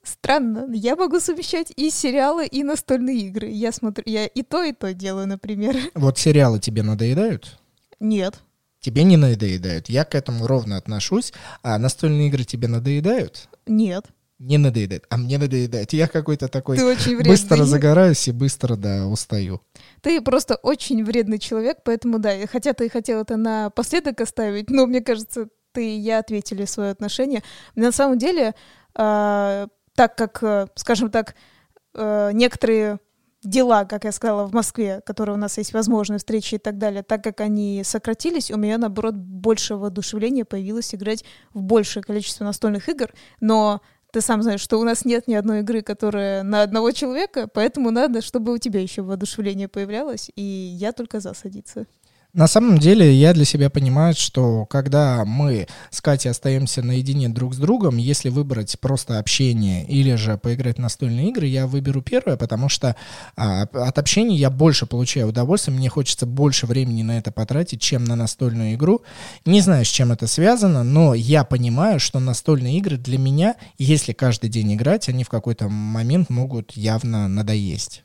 [0.03, 3.49] Странно, я могу совмещать и сериалы, и настольные игры.
[3.49, 5.77] Я смотрю, я и то, и то делаю, например.
[5.95, 7.61] Вот сериалы тебе надоедают?
[8.01, 8.43] Нет
[8.83, 9.89] тебе не надоедают.
[9.89, 11.33] Я к этому ровно отношусь.
[11.63, 13.49] А настольные игры тебе надоедают?
[13.67, 14.07] Нет.
[14.39, 15.93] Не надоедает, а мне надоедает.
[15.93, 17.31] Я какой-то такой Ты очень вредный.
[17.31, 19.63] быстро загораюсь и быстро, да, устаю.
[20.01, 25.01] Ты просто очень вредный человек, поэтому, да, хотя ты хотел это напоследок оставить, но мне
[25.01, 27.45] кажется, ты и я ответили свое отношение.
[27.77, 28.57] На самом деле,
[28.97, 31.37] э, так как, э, скажем так,
[31.95, 32.99] э, некоторые
[33.43, 37.03] дела, как я сказала, в Москве, которые у нас есть возможность встречи и так далее,
[37.03, 42.89] так как они сократились, у меня, наоборот, больше воодушевления появилось играть в большее количество настольных
[42.89, 43.81] игр, но
[44.13, 47.91] ты сам знаешь, что у нас нет ни одной игры, которая на одного человека, поэтому
[47.91, 51.87] надо, чтобы у тебя еще воодушевление появлялось, и я только за садиться.
[52.35, 57.53] На самом деле я для себя понимаю, что когда мы с Катей остаемся наедине друг
[57.53, 62.39] с другом, если выбрать просто общение или же поиграть в настольные игры, я выберу первое,
[62.39, 62.97] потому что
[63.37, 68.05] а, от общения я больше получаю удовольствие, мне хочется больше времени на это потратить, чем
[68.05, 69.03] на настольную игру.
[69.45, 74.15] Не знаю, с чем это связано, но я понимаю, что настольные игры для меня, если
[74.15, 78.03] каждый день играть, они в какой-то момент могут явно надоесть.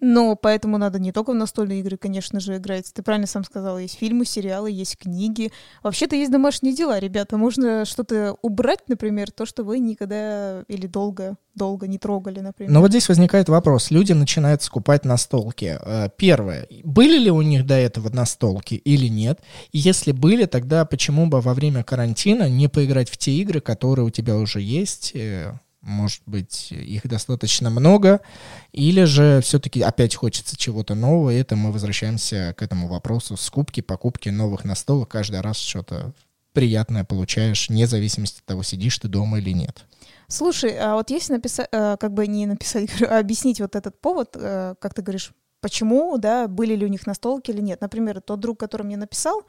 [0.00, 2.92] Но поэтому надо не только в настольные игры, конечно же, играть.
[2.92, 5.50] Ты правильно сам сказала, есть фильмы, сериалы, есть книги.
[5.82, 7.38] Вообще-то есть домашние дела, ребята.
[7.38, 12.72] Можно что-то убрать, например, то, что вы никогда или долго, долго не трогали, например.
[12.72, 13.90] Но вот здесь возникает вопрос.
[13.90, 15.78] Люди начинают скупать настолки.
[15.80, 16.68] Э, первое.
[16.84, 19.40] Были ли у них до этого настолки или нет?
[19.72, 24.04] И если были, тогда почему бы во время карантина не поиграть в те игры, которые
[24.04, 25.54] у тебя уже есть, э,
[25.86, 28.20] может быть, их достаточно много,
[28.72, 33.80] или же все-таки опять хочется чего-то нового, и это мы возвращаемся к этому вопросу скупки,
[33.80, 36.12] покупки новых настолок, каждый раз что-то
[36.52, 39.84] приятное получаешь, вне зависимости от того, сидишь ты дома или нет.
[40.28, 44.30] Слушай, а вот если написать, э, как бы не написать, а объяснить вот этот повод,
[44.34, 47.80] э, как ты говоришь, почему, да, были ли у них настолки или нет.
[47.80, 49.42] Например, тот друг, который мне написал,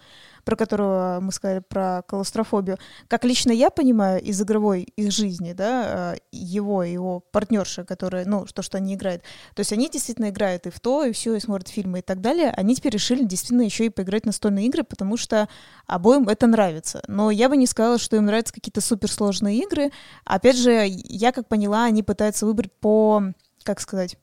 [0.48, 2.78] про которого мы сказали про клаустрофобию,
[3.10, 8.24] как лично я понимаю из игровой их жизни, да, э, его и его партнерша, которые,
[8.26, 9.24] ну, то, что они играют,
[9.56, 12.22] то есть они действительно играют и в то, и все, и смотрят фильмы и так
[12.22, 15.50] далее, они теперь решили действительно еще и поиграть настольные игры, потому что
[15.86, 17.04] обоим это нравится.
[17.10, 19.92] Но я бы не сказала, что им нравятся какие-то суперсложные игры.
[20.24, 23.22] Опять же, я как поняла, они пытаются выбрать по,
[23.64, 24.16] как сказать,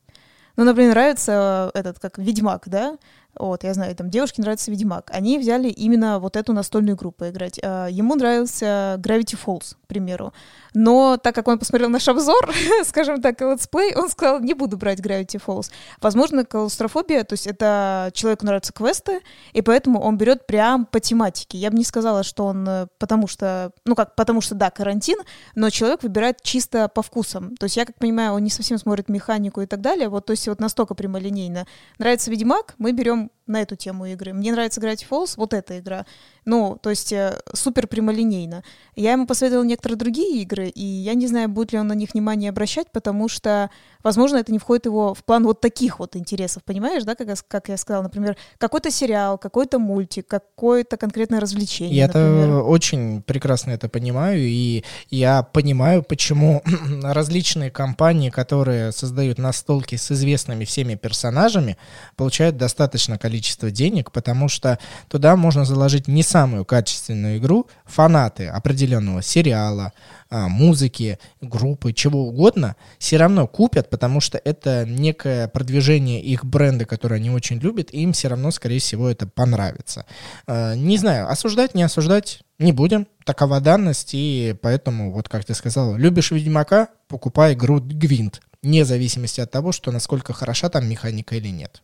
[0.57, 2.97] ну, например, нравится этот, как Ведьмак, да,
[3.37, 5.11] вот, я знаю, там девушке нравится Ведьмак.
[5.13, 7.59] Они взяли именно вот эту настольную игру поиграть.
[7.61, 10.33] А, ему нравился Gravity Falls, к примеру.
[10.73, 12.53] Но так как он посмотрел наш обзор,
[12.85, 15.71] скажем так, летсплей, он сказал, не буду брать Gravity Falls.
[16.01, 19.21] Возможно, клаустрофобия, то есть это человеку нравятся квесты,
[19.53, 21.57] и поэтому он берет прям по тематике.
[21.57, 25.17] Я бы не сказала, что он э, потому что, ну как, потому что, да, карантин,
[25.55, 27.55] но человек выбирает чисто по вкусам.
[27.55, 30.31] То есть я как понимаю, он не совсем смотрит механику и так далее, вот, то
[30.31, 31.67] есть вот настолько прямолинейно.
[31.99, 34.33] Нравится Ведьмак, мы берем some на эту тему игры.
[34.33, 36.05] Мне нравится играть Falls, вот эта игра.
[36.45, 38.63] Ну, то есть э, супер прямолинейно.
[38.95, 42.13] Я ему посоветовала некоторые другие игры, и я не знаю, будет ли он на них
[42.13, 43.69] внимание обращать, потому что,
[44.03, 47.35] возможно, это не входит его в план вот таких вот интересов, понимаешь, да, как, я,
[47.47, 51.97] как я сказала, например, какой-то сериал, какой-то мультик, какое-то конкретное развлечение.
[51.97, 56.61] Я это очень прекрасно это понимаю, и я понимаю, почему
[57.03, 61.77] различные компании, которые создают настолки с известными всеми персонажами,
[62.15, 63.34] получают достаточно количество
[63.71, 69.93] денег, потому что туда можно заложить не самую качественную игру фанаты определенного сериала,
[70.29, 76.85] а, музыки, группы, чего угодно, все равно купят, потому что это некое продвижение их бренда,
[76.85, 80.05] который они очень любят, и им все равно, скорее всего, это понравится.
[80.47, 83.07] А, не знаю, осуждать, не осуждать, не будем.
[83.23, 89.41] Такова данность, и поэтому, вот как ты сказал, любишь Ведьмака, покупай игру Гвинт, вне зависимости
[89.41, 91.81] от того, что насколько хороша там механика или нет.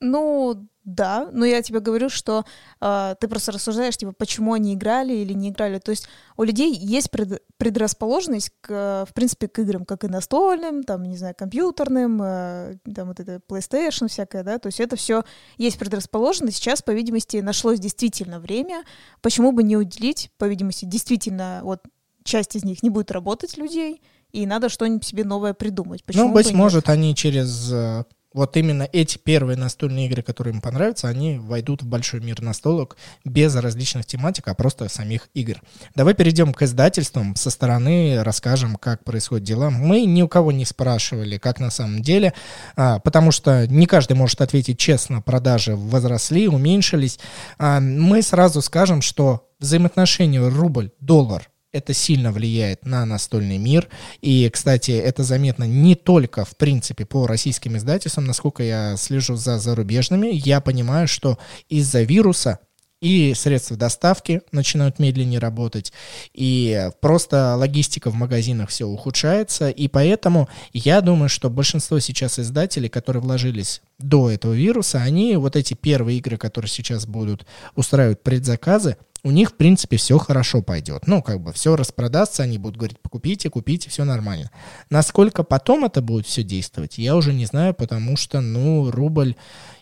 [0.00, 2.44] Ну, да, но я тебе говорю, что
[2.80, 5.78] э, ты просто рассуждаешь, типа, почему они играли или не играли.
[5.78, 10.82] То есть у людей есть пред, предрасположенность, к, в принципе, к играм, как и настольным,
[10.82, 15.22] там, не знаю, компьютерным, э, там вот это PlayStation всякое, да, то есть это все
[15.56, 16.56] есть предрасположенность.
[16.56, 18.82] Сейчас, по видимости, нашлось действительно время,
[19.20, 21.82] почему бы не уделить, по видимости, действительно, вот
[22.24, 26.02] часть из них не будет работать людей, и надо что-нибудь себе новое придумать.
[26.04, 30.60] Почему ну, быть может, они через э, вот именно эти первые настольные игры, которые им
[30.60, 35.60] понравятся, они войдут в большой мир настолок без различных тематик, а просто самих игр.
[35.94, 39.70] Давай перейдем к издательствам, со стороны расскажем, как происходят дела.
[39.70, 42.32] Мы ни у кого не спрашивали, как на самом деле,
[42.76, 47.18] а, потому что не каждый может ответить честно, продажи возросли, уменьшились.
[47.58, 53.88] А, мы сразу скажем, что взаимоотношение рубль-доллар это сильно влияет на настольный мир.
[54.20, 58.26] И, кстати, это заметно не только, в принципе, по российским издательствам.
[58.26, 62.58] Насколько я слежу за зарубежными, я понимаю, что из-за вируса
[63.00, 65.92] и средства доставки начинают медленнее работать,
[66.32, 72.88] и просто логистика в магазинах все ухудшается, и поэтому я думаю, что большинство сейчас издателей,
[72.88, 78.96] которые вложились до этого вируса, они вот эти первые игры, которые сейчас будут устраивать предзаказы,
[79.24, 81.06] у них, в принципе, все хорошо пойдет.
[81.06, 84.50] Ну, как бы все распродастся, они будут говорить, покупите, купите, все нормально.
[84.90, 89.36] Насколько потом это будет все действовать, я уже не знаю, потому что, ну, рубль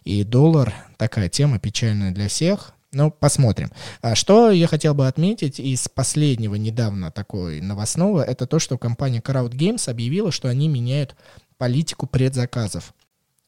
[0.05, 2.75] и доллар такая тема печальная для всех.
[2.93, 3.71] Ну, посмотрим.
[4.03, 9.21] А что я хотел бы отметить из последнего недавно такой новостного, это то, что компания
[9.21, 11.15] Crowd Games объявила, что они меняют
[11.57, 12.93] политику предзаказов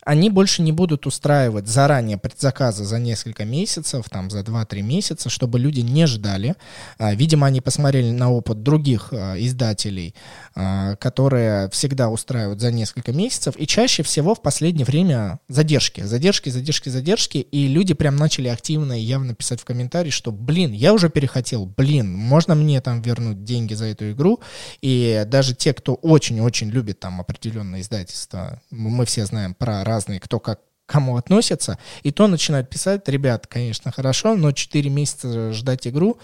[0.05, 5.59] они больше не будут устраивать заранее предзаказы за несколько месяцев, там за 2-3 месяца, чтобы
[5.59, 6.57] люди не ждали.
[6.99, 10.15] А, видимо, они посмотрели на опыт других а, издателей,
[10.55, 16.49] а, которые всегда устраивают за несколько месяцев, и чаще всего в последнее время задержки, задержки,
[16.49, 20.95] задержки, задержки, и люди прям начали активно и явно писать в комментарии, что, блин, я
[20.95, 24.41] уже перехотел, блин, можно мне там вернуть деньги за эту игру,
[24.81, 30.41] и даже те, кто очень-очень любит там определенные издательства, мы все знаем про разные, кто
[30.41, 36.19] как кому относится, и то начинают писать, ребят, конечно, хорошо, но 4 месяца ждать игру,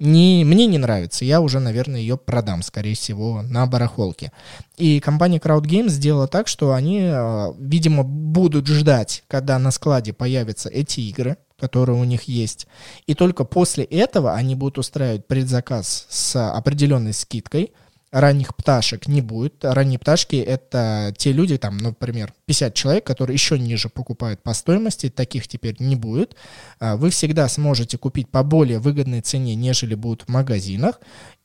[0.00, 1.26] не, мне не нравится.
[1.26, 4.32] Я уже, наверное, ее продам, скорее всего, на барахолке.
[4.78, 10.14] И компания Crowd Games сделала так, что они, э, видимо, будут ждать, когда на складе
[10.14, 12.66] появятся эти игры, которые у них есть.
[13.06, 17.72] И только после этого они будут устраивать предзаказ с определенной скидкой,
[18.12, 19.64] ранних пташек не будет.
[19.64, 25.08] Ранние пташки— это те люди, там, например, 50 человек, которые еще ниже покупают по стоимости,
[25.08, 26.36] таких теперь не будет.
[26.78, 31.00] А, вы всегда сможете купить по более выгодной цене, нежели будут в магазинах,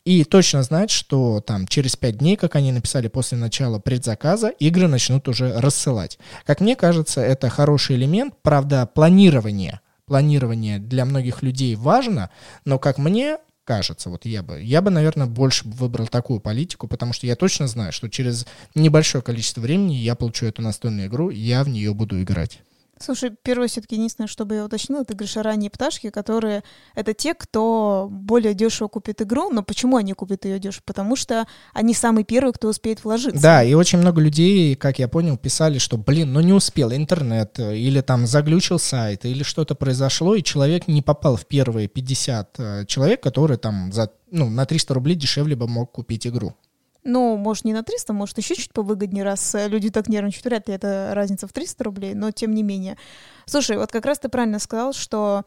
[0.06, 4.88] и точно знать, что там через 5 дней, как они написали после начала предзаказа, игры
[4.88, 6.19] начнут уже рассылать.
[6.45, 9.82] Как мне кажется, это хороший элемент, правда, планирование.
[10.05, 12.30] Планирование для многих людей важно,
[12.63, 17.11] но как мне кажется, вот я бы, я бы, наверное, больше выбрал такую политику, потому
[17.11, 18.45] что я точно знаю, что через
[18.76, 22.61] небольшое количество времени я получу эту настольную игру, я в нее буду играть.
[22.98, 26.64] Слушай, первое все-таки единственное, чтобы я уточнила, ты говоришь ранние пташки, которые
[26.96, 30.84] это те, кто более дешево купит игру, но почему они купят ее дешево?
[30.86, 33.41] Потому что они самые первые, кто успеет вложиться.
[33.41, 37.60] Да, и очень много людей, как я понял, писали, что, блин, ну не успел интернет,
[37.60, 42.86] или там заглючил сайт, или что-то произошло, и человек не попал в первые 50 э,
[42.86, 46.56] человек, которые там за, ну, на 300 рублей дешевле бы мог купить игру.
[47.06, 50.45] Ну, может, не на 300, может, еще чуть повыгоднее, раз э, люди так нервничают.
[50.45, 52.97] Вряд ли это разница в 300 рублей, но тем не менее.
[53.45, 55.45] Слушай, вот как раз ты правильно сказал, что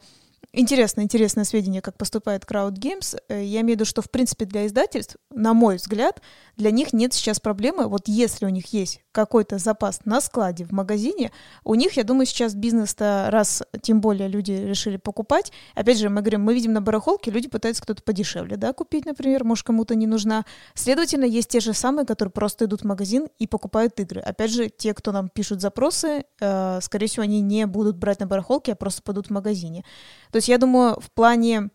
[0.51, 3.15] Интересно, интересное сведение, как поступает Crowd Games.
[3.27, 6.21] Э, я имею в виду, что, в принципе, для издательств, на мой взгляд,
[6.59, 7.87] для них нет сейчас проблемы.
[7.87, 11.31] Вот если у них есть какой-то запас на складе в магазине,
[11.63, 16.21] у них, я думаю, сейчас бизнес-то, раз тем более люди решили покупать, опять же, мы
[16.21, 20.05] говорим, мы видим на барахолке, люди пытаются кто-то подешевле, да, купить, например, может, кому-то не
[20.05, 20.45] нужна.
[20.75, 24.19] Следовательно, есть те же самые, которые просто идут в магазин и покупают игры.
[24.19, 28.27] Опять же, те, кто нам пишут запросы, э, скорее всего, они не будут брать на
[28.27, 29.85] барахолке, а просто пойдут в магазине.
[30.31, 31.69] То есть я думаю, в плане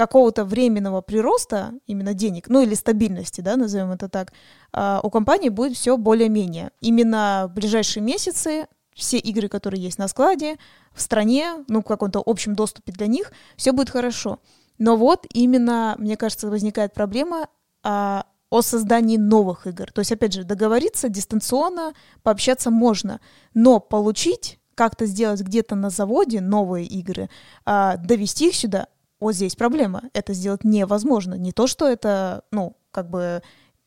[0.00, 4.32] какого-то временного прироста именно денег, ну или стабильности, да, назовем это так,
[4.72, 6.70] а, у компании будет все более-менее.
[6.80, 10.56] Именно в ближайшие месяцы все игры, которые есть на складе,
[10.94, 14.38] в стране, ну, в каком-то общем доступе для них, все будет хорошо.
[14.78, 17.48] Но вот именно, мне кажется, возникает проблема
[17.82, 19.92] а, о создании новых игр.
[19.92, 21.92] То есть, опять же, договориться дистанционно,
[22.22, 23.20] пообщаться можно,
[23.52, 27.28] но получить как-то сделать где-то на заводе новые игры,
[27.66, 28.86] а довести их сюда,
[29.20, 30.02] вот здесь проблема.
[30.12, 31.34] Это сделать невозможно.
[31.34, 33.42] Не то, что это, ну, как бы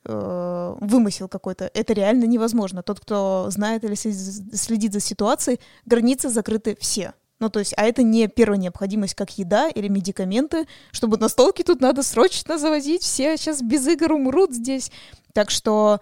[0.06, 1.70] э, вымысел какой-то.
[1.74, 2.84] Это реально невозможно.
[2.84, 7.14] Тот, кто знает или следит за ситуацией, границы закрыты все.
[7.40, 11.64] Ну, то есть, а это не первая необходимость, как еда или медикаменты, чтобы на столке
[11.64, 14.92] тут надо срочно завозить, все сейчас без игр умрут здесь.
[15.34, 16.00] Так что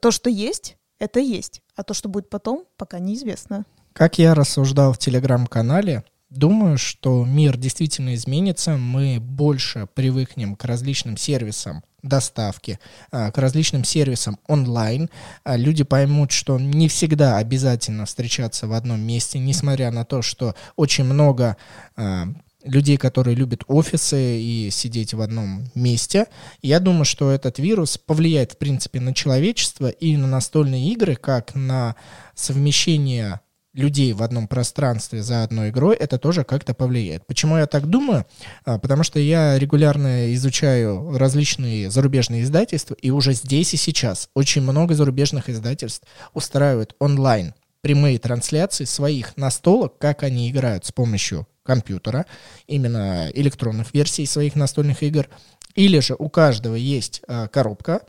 [0.00, 1.62] то, что есть, это есть.
[1.74, 3.64] А то, что будет потом, пока неизвестно.
[3.92, 6.04] Как я рассуждал в телеграм-канале,
[6.34, 12.78] думаю, что мир действительно изменится, мы больше привыкнем к различным сервисам доставки,
[13.10, 15.08] а, к различным сервисам онлайн.
[15.42, 20.54] А, люди поймут, что не всегда обязательно встречаться в одном месте, несмотря на то, что
[20.76, 21.56] очень много
[21.96, 22.26] а,
[22.64, 26.26] людей, которые любят офисы и сидеть в одном месте.
[26.62, 31.54] Я думаю, что этот вирус повлияет, в принципе, на человечество и на настольные игры, как
[31.54, 31.94] на
[32.34, 33.40] совмещение
[33.74, 37.26] людей в одном пространстве за одной игрой, это тоже как-то повлияет.
[37.26, 38.24] Почему я так думаю?
[38.64, 44.62] А, потому что я регулярно изучаю различные зарубежные издательства, и уже здесь и сейчас очень
[44.62, 52.24] много зарубежных издательств устраивают онлайн прямые трансляции своих настолок, как они играют с помощью компьютера,
[52.66, 55.28] именно электронных версий своих настольных игр,
[55.74, 58.00] или же у каждого есть а, коробка,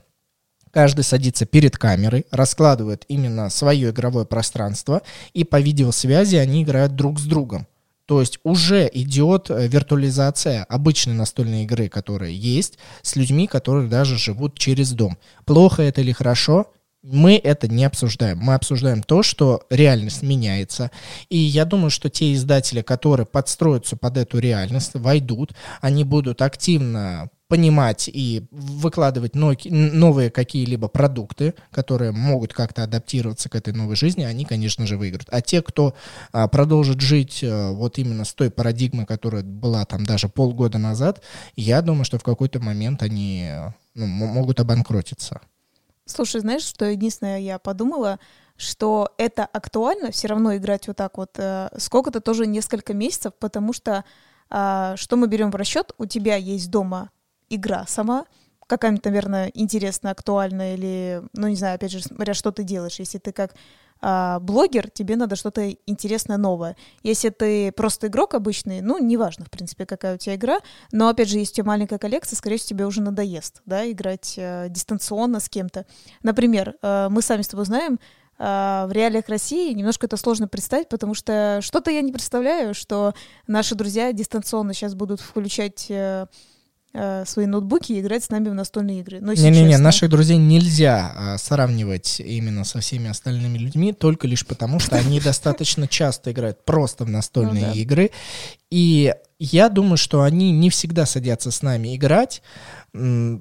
[0.75, 5.03] Каждый садится перед камерой, раскладывает именно свое игровое пространство,
[5.33, 7.65] и по видеосвязи они играют друг с другом.
[8.05, 14.17] То есть уже идет э, виртуализация обычной настольной игры, которая есть, с людьми, которые даже
[14.17, 15.17] живут через дом.
[15.45, 18.39] Плохо это или хорошо, мы это не обсуждаем.
[18.39, 20.91] Мы обсуждаем то, что реальность меняется.
[21.29, 27.29] И я думаю, что те издатели, которые подстроятся под эту реальность, войдут, они будут активно
[27.47, 34.45] понимать и выкладывать новые какие-либо продукты, которые могут как-то адаптироваться к этой новой жизни, они,
[34.45, 35.29] конечно же, выиграют.
[35.31, 35.95] А те, кто
[36.31, 41.21] а, продолжит жить а, вот именно с той парадигмой, которая была там даже полгода назад,
[41.55, 43.49] я думаю, что в какой-то момент они
[43.93, 45.39] ну, могут обанкротиться.
[46.05, 48.19] Слушай, знаешь, что единственное я подумала,
[48.57, 53.73] что это актуально все равно играть вот так вот э, сколько-то тоже несколько месяцев, потому
[53.73, 54.03] что
[54.49, 57.09] э, что мы берем в расчет, у тебя есть дома
[57.55, 58.25] игра сама,
[58.67, 62.99] какая-нибудь, наверное, интересная, актуальная, или, ну, не знаю, опять же, смотря, что ты делаешь.
[62.99, 63.55] Если ты как
[64.01, 66.75] а, блогер, тебе надо что-то интересное, новое.
[67.03, 70.59] Если ты просто игрок обычный, ну, неважно, в принципе, какая у тебя игра,
[70.91, 74.35] но, опять же, если у тебя маленькая коллекция, скорее всего, тебе уже надоест, да, играть
[74.37, 75.85] а, дистанционно с кем-то.
[76.23, 77.99] Например, а, мы сами с тобой знаем,
[78.37, 83.13] в реалиях России немножко это сложно представить, потому что что-то я не представляю, что
[83.47, 86.25] наши друзья дистанционно сейчас будут включать э,
[87.25, 89.19] свои ноутбуки и играть с нами в настольные игры.
[89.19, 94.95] Не-не-не, наших друзей нельзя а, сравнивать именно со всеми остальными людьми, только лишь потому, что
[94.95, 98.11] они достаточно часто играют просто в настольные ну игры.
[98.71, 102.41] И я думаю, что они не всегда садятся с нами играть,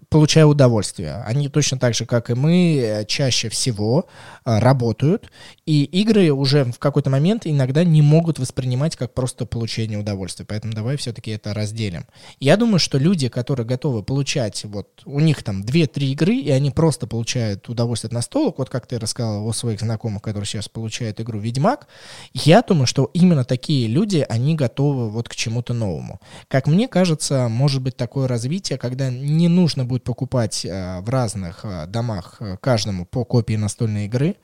[0.08, 1.22] получая удовольствие.
[1.26, 4.06] Они точно так же, как и мы, э, чаще всего
[4.44, 5.30] а, работают,
[5.66, 10.44] и игры уже в какой-то момент иногда не могут воспринимать как просто получение удовольствия.
[10.44, 12.06] Поэтому давай все-таки это разделим.
[12.40, 16.70] Я думаю, что люди, которые готовы получать, вот у них там 2-3 игры, и они
[16.70, 21.20] просто получают удовольствие от настолок, вот как ты рассказал о своих знакомых, которые сейчас получают
[21.20, 21.86] игру «Ведьмак»,
[22.32, 26.20] я думаю, что именно такие люди, они готовы вот к чему-то новому.
[26.48, 31.64] Как мне кажется, может быть такое развитие, когда не нужно будет покупать э, в разных
[31.64, 34.36] э, домах э, каждому по копии настольной игры,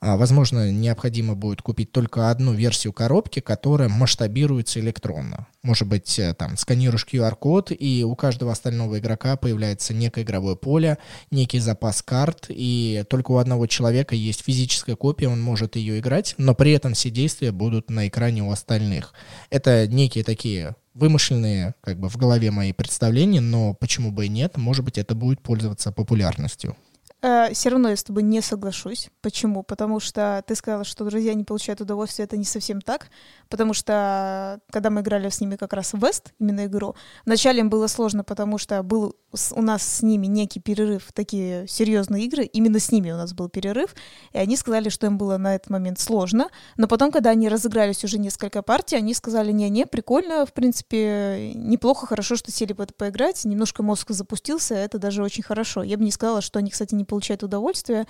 [0.00, 5.46] а, Возможно, необходимо будет купить только одну версию коробки, которая масштабируется электронно.
[5.62, 10.98] Может быть, там сканируешь QR-код, и у каждого остального игрока появляется некое игровое поле,
[11.30, 16.34] некий запас карт, и только у одного человека есть физическая копия, он может ее играть,
[16.38, 19.14] но при этом все действия будут на экране у остальных.
[19.50, 24.56] Это некие такие вымышленные как бы в голове мои представления, но почему бы и нет,
[24.56, 26.76] может быть, это будет пользоваться популярностью.
[27.24, 29.08] Э, Все равно я с тобой не соглашусь.
[29.22, 29.62] Почему?
[29.62, 32.24] Потому что ты сказала, что друзья не получают удовольствие.
[32.24, 33.08] Это не совсем так.
[33.48, 37.70] Потому что когда мы играли с ними как раз в Вест, именно игру, вначале им
[37.70, 39.16] было сложно, потому что был
[39.52, 42.44] у нас с ними некий перерыв такие серьезные игры.
[42.44, 43.94] Именно с ними у нас был перерыв.
[44.32, 46.48] И они сказали, что им было на этот момент сложно.
[46.76, 52.06] Но потом, когда они разыгрались уже несколько партий, они сказали, не-не, прикольно, в принципе, неплохо,
[52.06, 53.44] хорошо, что сели в это поиграть.
[53.44, 55.82] Немножко мозг запустился, это даже очень хорошо.
[55.82, 58.06] Я бы не сказала, что они, кстати, не получает удовольствие.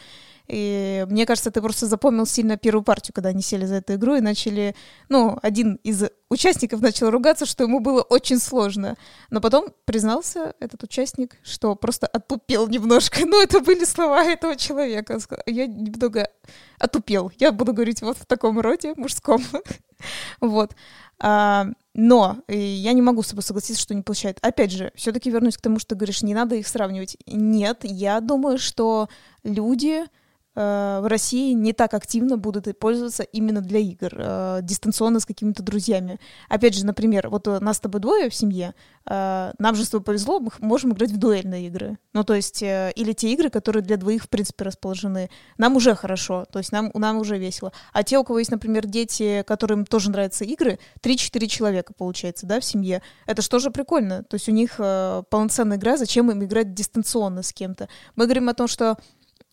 [0.46, 4.16] И мне кажется, ты просто запомнил сильно первую партию, когда они сели за эту игру
[4.16, 4.74] и начали...
[5.08, 6.04] Ну, один из
[6.34, 8.96] участников начал ругаться, что ему было очень сложно.
[9.30, 13.20] Но потом признался этот участник, что просто отупел немножко.
[13.34, 15.18] Ну, это были слова этого человека.
[15.46, 16.28] Я немного
[16.78, 17.32] отупел.
[17.38, 19.42] Я буду говорить вот в таком роде, мужском.
[20.40, 20.74] Вот.
[21.18, 24.38] А, но я не могу с тобой согласиться, что не получает.
[24.42, 27.16] Опять же, все-таки вернусь к тому, что ты говоришь, не надо их сравнивать.
[27.26, 29.08] Нет, я думаю, что
[29.44, 30.04] люди
[30.54, 36.20] в России не так активно будут пользоваться именно для игр, э, дистанционно с какими-то друзьями.
[36.48, 38.74] Опять же, например, вот нас с тобой двое в семье,
[39.06, 41.98] э, нам же с тобой повезло, мы можем играть в дуэльные игры.
[42.12, 45.28] Ну, то есть, или те игры, которые для двоих, в принципе, расположены.
[45.58, 47.72] Нам уже хорошо, то есть нам, нам уже весело.
[47.92, 52.60] А те, у кого есть, например, дети, которым тоже нравятся игры, 3-4 человека, получается, да,
[52.60, 54.22] в семье, это же прикольно.
[54.22, 57.88] То есть у них полноценная игра, зачем им играть дистанционно с кем-то?
[58.16, 58.96] Мы говорим о том, что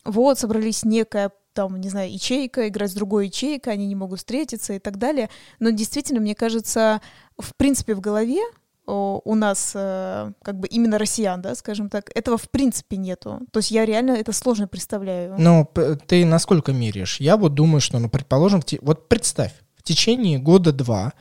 [0.04, 4.72] вот, собрались некая там, не знаю, ячейка, играть с другой ячейкой, они не могут встретиться
[4.72, 5.28] и так далее.
[5.58, 7.02] Но действительно, мне кажется,
[7.38, 8.40] в принципе, в голове
[8.86, 13.40] у нас э, как бы именно россиян, да, скажем так, этого в принципе нету.
[13.52, 15.36] То есть я реально это сложно представляю.
[15.38, 15.68] Ну,
[16.06, 17.20] ты насколько меряешь?
[17.20, 21.12] Я вот думаю, что, ну, предположим, вот представь, в течение года-два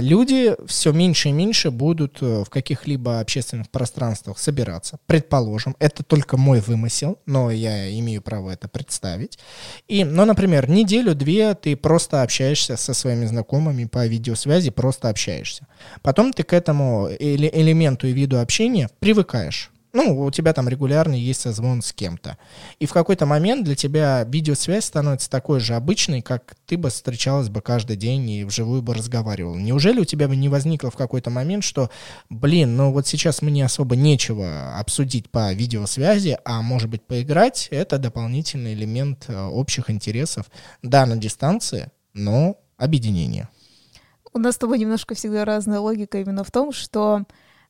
[0.00, 4.98] люди все меньше и меньше будут э, в каких-либо общественных пространствах собираться.
[5.06, 9.38] Предположим, это только мой вымысел, но я имею право это представить.
[9.88, 15.66] И, ну, например, неделю-две ты просто общаешься со своими знакомыми по видеосвязи, просто общаешься.
[16.02, 21.42] Потом ты к этому элементу и виду общения привыкаешь ну, у тебя там регулярно есть
[21.42, 22.38] созвон с кем-то.
[22.78, 27.50] И в какой-то момент для тебя видеосвязь становится такой же обычной, как ты бы встречалась
[27.50, 29.56] бы каждый день и вживую бы разговаривал.
[29.56, 31.90] Неужели у тебя бы не возникло в какой-то момент, что,
[32.30, 37.98] блин, ну вот сейчас мне особо нечего обсудить по видеосвязи, а может быть поиграть, это
[37.98, 40.46] дополнительный элемент э, общих интересов.
[40.82, 43.48] Да, на дистанции, но объединение.
[44.32, 47.24] У нас с тобой немножко всегда разная логика именно в том, что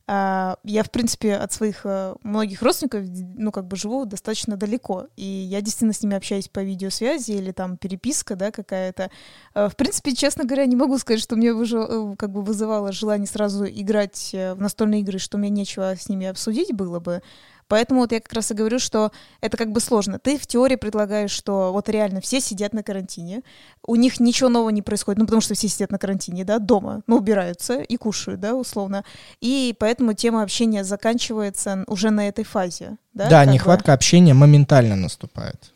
[0.05, 3.03] я, в принципе, от своих э, многих родственников,
[3.37, 7.51] ну, как бы живу достаточно далеко, и я действительно с ними общаюсь по видеосвязи или
[7.51, 9.09] там переписка, да, какая-то.
[9.53, 13.27] А, в принципе, честно говоря, не могу сказать, что мне э, как бы вызывало желание
[13.27, 17.21] сразу играть э, в настольные игры, что мне нечего с ними обсудить было бы.
[17.67, 19.11] Поэтому вот я как раз и говорю, что
[19.41, 20.19] это как бы сложно.
[20.19, 23.41] Ты в теории предлагаешь, что вот реально все сидят на карантине,
[23.85, 27.01] у них ничего нового не происходит, ну потому что все сидят на карантине, да, дома,
[27.07, 29.03] ну убираются и кушают, да, условно.
[29.41, 32.97] И поэтому тема общения заканчивается уже на этой фазе.
[33.13, 33.93] Да, да нехватка бы.
[33.93, 35.71] общения моментально наступает.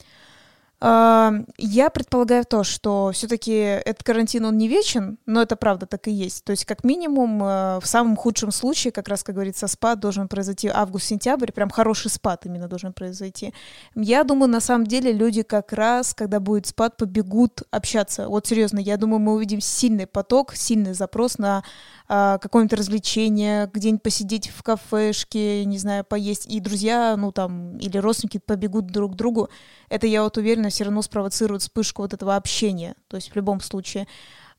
[0.80, 6.12] Я предполагаю то, что все-таки этот карантин, он не вечен, но это правда так и
[6.12, 6.44] есть.
[6.44, 10.28] То есть, как минимум, э, в самом худшем случае, как раз, как говорится, спад должен
[10.28, 13.56] произойти август-сентябрь, прям хороший спад именно должен произойти.
[13.96, 18.28] Я думаю, на самом деле, люди как раз, когда будет спад, побегут общаться.
[18.28, 21.64] Вот серьезно, я думаю, мы увидим сильный поток, сильный запрос на
[22.10, 27.98] а, какое-нибудь развлечение, где-нибудь посидеть в кафешке, не знаю, поесть, и друзья, ну там, или
[27.98, 29.50] родственники побегут друг к другу,
[29.90, 33.60] это, я вот уверена, все равно спровоцирует вспышку вот этого общения, то есть в любом
[33.60, 34.08] случае.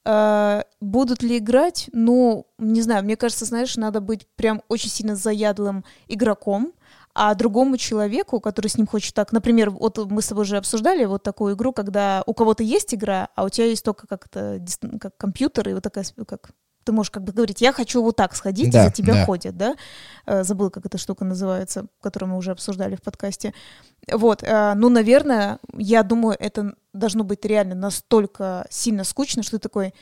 [0.05, 1.89] А, будут ли играть?
[1.93, 6.75] Ну, не знаю, мне кажется, знаешь, надо быть прям очень сильно заядлым игроком,
[7.15, 11.05] а другому человеку, который с ним хочет так, например, вот мы с тобой уже обсуждали
[11.05, 14.65] вот такую игру, когда у кого-то есть игра, а у тебя есть только как-то
[15.01, 16.53] как компьютер и вот такая как
[16.89, 19.27] ты можешь как бы говорить, я хочу вот так сходить, да, за тебя да.
[19.27, 19.77] ходят, да?
[20.25, 23.53] Э, забыл, как эта штука называется, которую мы уже обсуждали в подкасте.
[24.11, 29.59] Вот, э, ну, наверное, я думаю, это должно быть реально настолько сильно скучно, что ты
[29.59, 29.93] такой,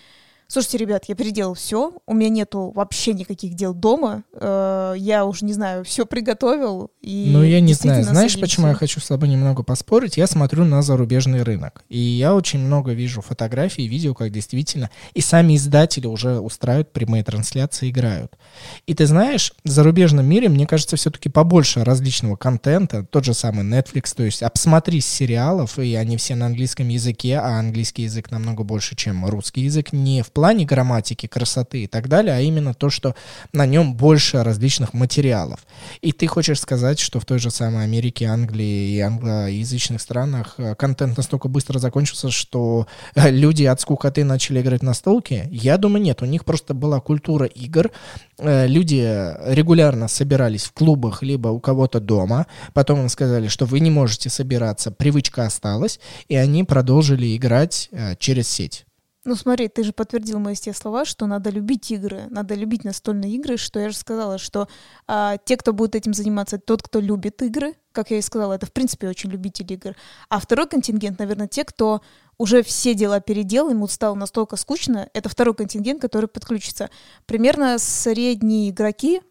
[0.48, 5.44] Слушайте, ребят, я переделал все, у меня нету вообще никаких дел дома, э, я уже
[5.44, 6.92] не знаю, все приготовил.
[7.00, 8.04] И ну, я не знаю.
[8.04, 8.38] Знаешь, садимся.
[8.40, 10.16] почему я хочу с тобой немного поспорить?
[10.16, 15.20] Я смотрю на зарубежный рынок, и я очень много вижу фотографий, видео, как действительно, и
[15.20, 18.38] сами издатели уже устраивают прямые трансляции, играют.
[18.86, 23.64] И ты знаешь, в зарубежном мире, мне кажется, все-таки побольше различного контента, тот же самый
[23.64, 28.62] Netflix, то есть обсмотрись сериалов, и они все на английском языке, а английский язык намного
[28.62, 32.90] больше, чем русский язык, не в плане грамматики, красоты и так далее, а именно то,
[32.90, 33.14] что
[33.54, 35.60] на нем больше различных материалов.
[36.02, 40.74] И ты хочешь сказать, что в той же самой Америке, Англии и англоязычных странах э,
[40.74, 45.48] контент настолько быстро закончился, что э, люди от скукоты начали играть на столке?
[45.50, 46.20] Я думаю, нет.
[46.20, 47.90] У них просто была культура игр.
[48.36, 49.00] Э, люди
[49.46, 52.46] регулярно собирались в клубах, либо у кого-то дома.
[52.74, 58.48] Потом им сказали, что вы не можете собираться, привычка осталась, и они продолжили играть через
[58.48, 58.85] сеть.
[59.26, 63.32] Ну смотри, ты же подтвердил мои те слова, что надо любить игры, надо любить настольные
[63.32, 64.68] игры, что я же сказала, что
[65.08, 68.66] а, те, кто будет этим заниматься, тот, кто любит игры, как я и сказала, это
[68.66, 69.96] в принципе очень любители игр.
[70.28, 72.02] А второй контингент, наверное, те, кто
[72.38, 76.88] уже все дела переделал, ему стало настолько скучно, это второй контингент, который подключится.
[77.26, 79.22] Примерно средние игроки,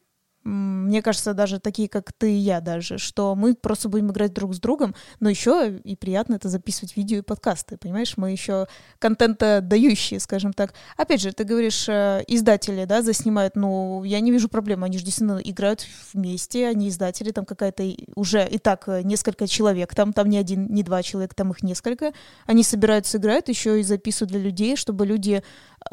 [0.46, 4.54] мне кажется, даже такие, как ты и я даже, что мы просто будем играть друг
[4.54, 8.14] с другом, но еще и приятно это записывать видео и подкасты, понимаешь?
[8.16, 8.68] Мы еще
[9.00, 10.76] контента дающие, скажем так.
[10.98, 15.06] Опять же, ты говоришь, э, издатели, да, заснимают, ну, я не вижу проблемы, они же
[15.06, 15.84] действительно играют
[16.14, 17.84] вместе, они издатели, там какая-то
[18.16, 21.64] уже и так э, несколько человек, там, там не один, не два человека, там их
[21.64, 22.14] несколько,
[22.46, 25.43] они собираются, играют, еще и записывают для людей, чтобы люди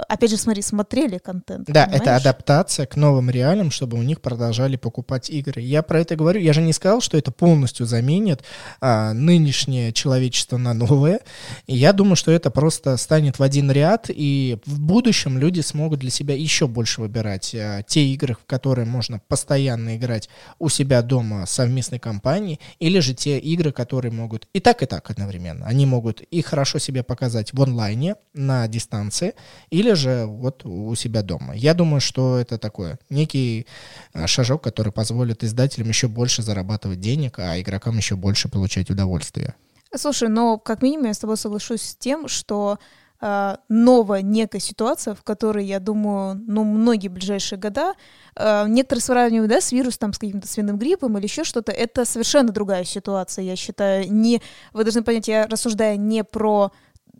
[0.08, 1.66] опять же, смотри, смотрели контент.
[1.66, 2.02] Да, понимаешь?
[2.02, 5.60] это адаптация к новым реалиям, чтобы у них продолжали покупать игры.
[5.60, 6.40] Я про это говорю.
[6.40, 8.42] Я же не сказал, что это полностью заменит
[8.80, 11.20] а, нынешнее человечество на новое.
[11.66, 16.00] И я думаю, что это просто станет в один ряд, и в будущем люди смогут
[16.00, 21.02] для себя еще больше выбирать а, те игры, в которые можно постоянно играть у себя
[21.02, 25.66] дома совместной компании, или же те игры, которые могут и так, и так одновременно.
[25.66, 29.34] Они могут и хорошо себя показать в онлайне, на дистанции,
[29.70, 31.54] и или же вот у себя дома.
[31.54, 33.66] Я думаю, что это такой некий
[34.12, 39.54] а, шажок, который позволит издателям еще больше зарабатывать денег, а игрокам еще больше получать удовольствие.
[39.94, 42.78] Слушай, но как минимум я с тобой соглашусь с тем, что
[43.20, 47.94] э, новая некая ситуация, в которой, я думаю, ну, многие ближайшие года,
[48.36, 52.52] э, некоторые сравнивают, да, с вирусом, с каким-то свиным гриппом или еще что-то, это совершенно
[52.52, 54.10] другая ситуация, я считаю.
[54.10, 54.40] Не,
[54.72, 56.72] вы должны понять, я рассуждаю не про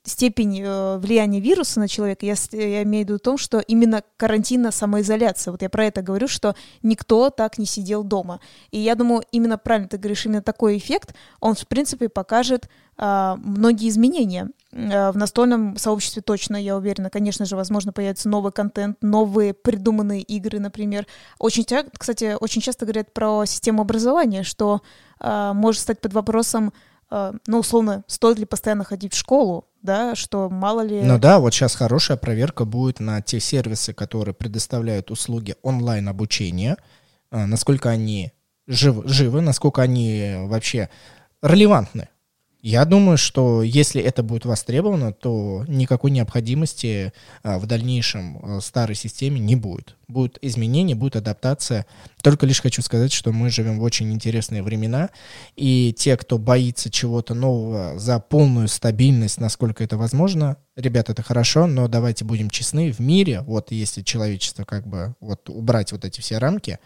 [0.05, 4.73] степень э, влияния вируса на человека, я, я имею в виду том, что именно карантинная
[4.73, 5.53] самоизоляция.
[5.53, 8.41] Вот я про это говорю, что никто так не сидел дома.
[8.71, 13.35] И я думаю, именно правильно ты говоришь, именно такой эффект, он, в принципе, покажет э,
[13.39, 14.49] многие изменения.
[14.73, 17.09] Э, в настольном сообществе точно, я уверена.
[17.09, 21.07] Конечно же, возможно, появится новый контент, новые придуманные игры, например.
[21.39, 21.65] Очень,
[21.97, 24.83] кстати, очень часто говорят про систему образования, что
[25.21, 26.73] э, может стать под вопросом
[27.47, 31.03] ну, условно, стоит ли постоянно ходить в школу, да, что мало ли...
[31.03, 36.77] Ну да, вот сейчас хорошая проверка будет на те сервисы, которые предоставляют услуги онлайн-обучения,
[37.31, 38.33] э, насколько они
[38.67, 40.89] жив, живы, насколько они вообще
[41.43, 42.09] релевантны
[42.63, 48.95] я думаю, что если это будет востребовано, то никакой необходимости а, в дальнейшем а, старой
[48.95, 49.97] системе не будет.
[50.07, 51.87] Будут изменения, будет адаптация.
[52.23, 55.11] Только лишь хочу сказать, что мы живем в очень интересные времена,
[55.57, 61.67] и те, кто боится чего-то нового за полную стабильность, насколько это возможно, ребят, это хорошо,
[61.67, 66.21] но давайте будем честны, в мире, вот если человечество как бы вот убрать вот эти
[66.21, 66.79] все рамки,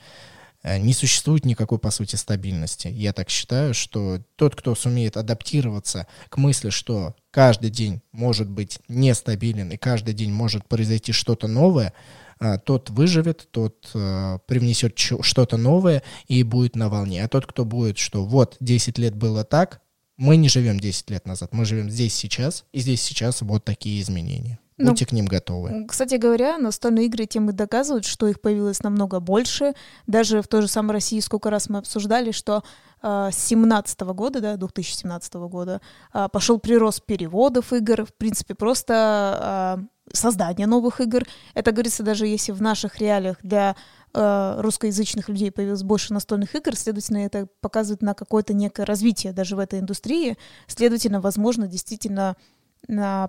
[0.63, 2.89] не существует никакой, по сути, стабильности.
[2.89, 8.79] Я так считаю, что тот, кто сумеет адаптироваться к мысли, что каждый день может быть
[8.89, 11.93] нестабилен и каждый день может произойти что-то новое,
[12.41, 17.23] э, тот выживет, тот э, привнесет что-то новое и будет на волне.
[17.23, 19.81] А тот, кто будет, что вот 10 лет было так,
[20.17, 24.01] мы не живем 10 лет назад, мы живем здесь сейчас, и здесь сейчас вот такие
[24.01, 24.59] изменения.
[24.79, 25.87] Ну, Будьте к ним готовы.
[25.89, 29.73] Кстати говоря, настольные игры тем и доказывают, что их появилось намного больше.
[30.07, 32.63] Даже в той же самой России сколько раз мы обсуждали, что
[33.03, 35.81] э, с 17 года, да, 2017 года,
[36.13, 41.25] э, пошел прирост переводов игр, в принципе, просто э, создание новых игр.
[41.55, 43.77] Это говорится даже если в наших реалиях для
[44.15, 49.59] русскоязычных людей появилось больше настольных игр, следовательно, это показывает на какое-то некое развитие даже в
[49.59, 50.39] этой индустрии.
[50.67, 52.35] Следовательно, возможно, действительно а,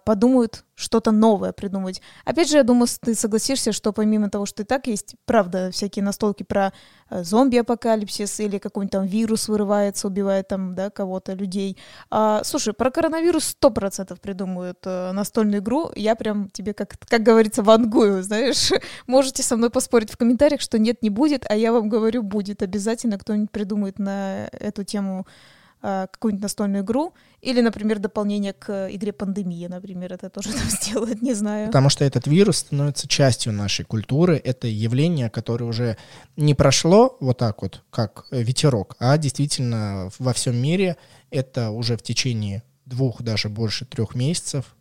[0.05, 2.01] подумают что-то новое придумать.
[2.23, 6.05] Опять же, я думаю, ты согласишься, что помимо того, что и так есть, правда, всякие
[6.05, 6.71] настолки про
[7.09, 11.77] э, зомби-апокалипсис или какой-нибудь там вирус вырывается, убивает там, да, кого-то, людей.
[12.11, 15.89] А, слушай, про коронавирус сто процентов придумают а, настольную игру.
[15.95, 18.71] Я прям тебе, как, как говорится, вангую, знаешь.
[19.07, 22.61] Можете со мной поспорить в комментариях, что нет, не будет, а я вам говорю, будет.
[22.61, 29.13] Обязательно кто-нибудь придумает на эту тему Э, какую-нибудь настольную игру, или, например, дополнение к игре
[29.13, 31.67] «Пандемия», например, это тоже там сделать, не знаю.
[31.67, 35.97] Потому что этот вирус становится частью нашей культуры, это явление, которое уже
[36.35, 40.97] не прошло вот так вот, как ветерок, а действительно во всем мире
[41.29, 44.76] это уже в течение двух, даже больше трех месяцев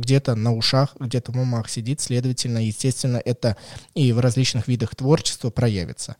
[0.00, 3.56] где-то на ушах, где-то в умах сидит, следовательно, естественно, это
[3.94, 6.16] и в различных видах творчества проявится.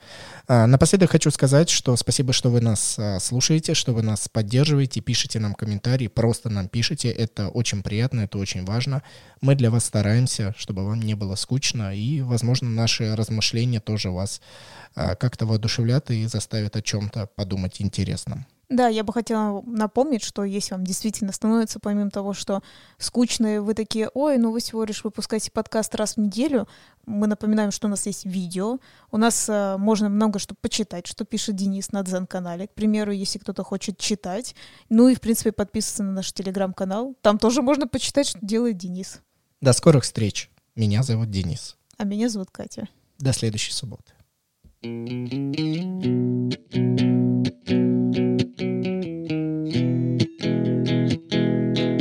[0.47, 5.01] А, напоследок хочу сказать, что спасибо, что вы нас а, слушаете, что вы нас поддерживаете,
[5.01, 9.03] пишите нам комментарии, просто нам пишите, это очень приятно, это очень важно.
[9.41, 14.41] Мы для вас стараемся, чтобы вам не было скучно, и, возможно, наши размышления тоже вас
[14.95, 18.47] а, как-то воодушевлят и заставят о чем-то подумать интересном.
[18.75, 22.61] Да, я бы хотела напомнить, что если вам действительно становится, помимо того, что
[22.99, 26.66] скучные, вы такие, ой, ну вы всего лишь выпускаете подкаст раз в неделю,
[27.07, 28.81] мы напоминаем, что у нас есть видео,
[29.12, 33.39] у нас э, можно много что почитать, что пишет Денис на Дзен-канале, к примеру, если
[33.39, 34.57] кто-то хочет читать,
[34.89, 39.20] ну и, в принципе, подписываться на наш телеграм-канал, там тоже можно почитать, что делает Денис.
[39.61, 40.51] До скорых встреч.
[40.75, 41.77] Меня зовут Денис.
[41.97, 42.89] А меня зовут Катя.
[43.20, 44.12] До следующей субботы.
[47.67, 48.17] Thank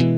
[0.01, 0.12] you.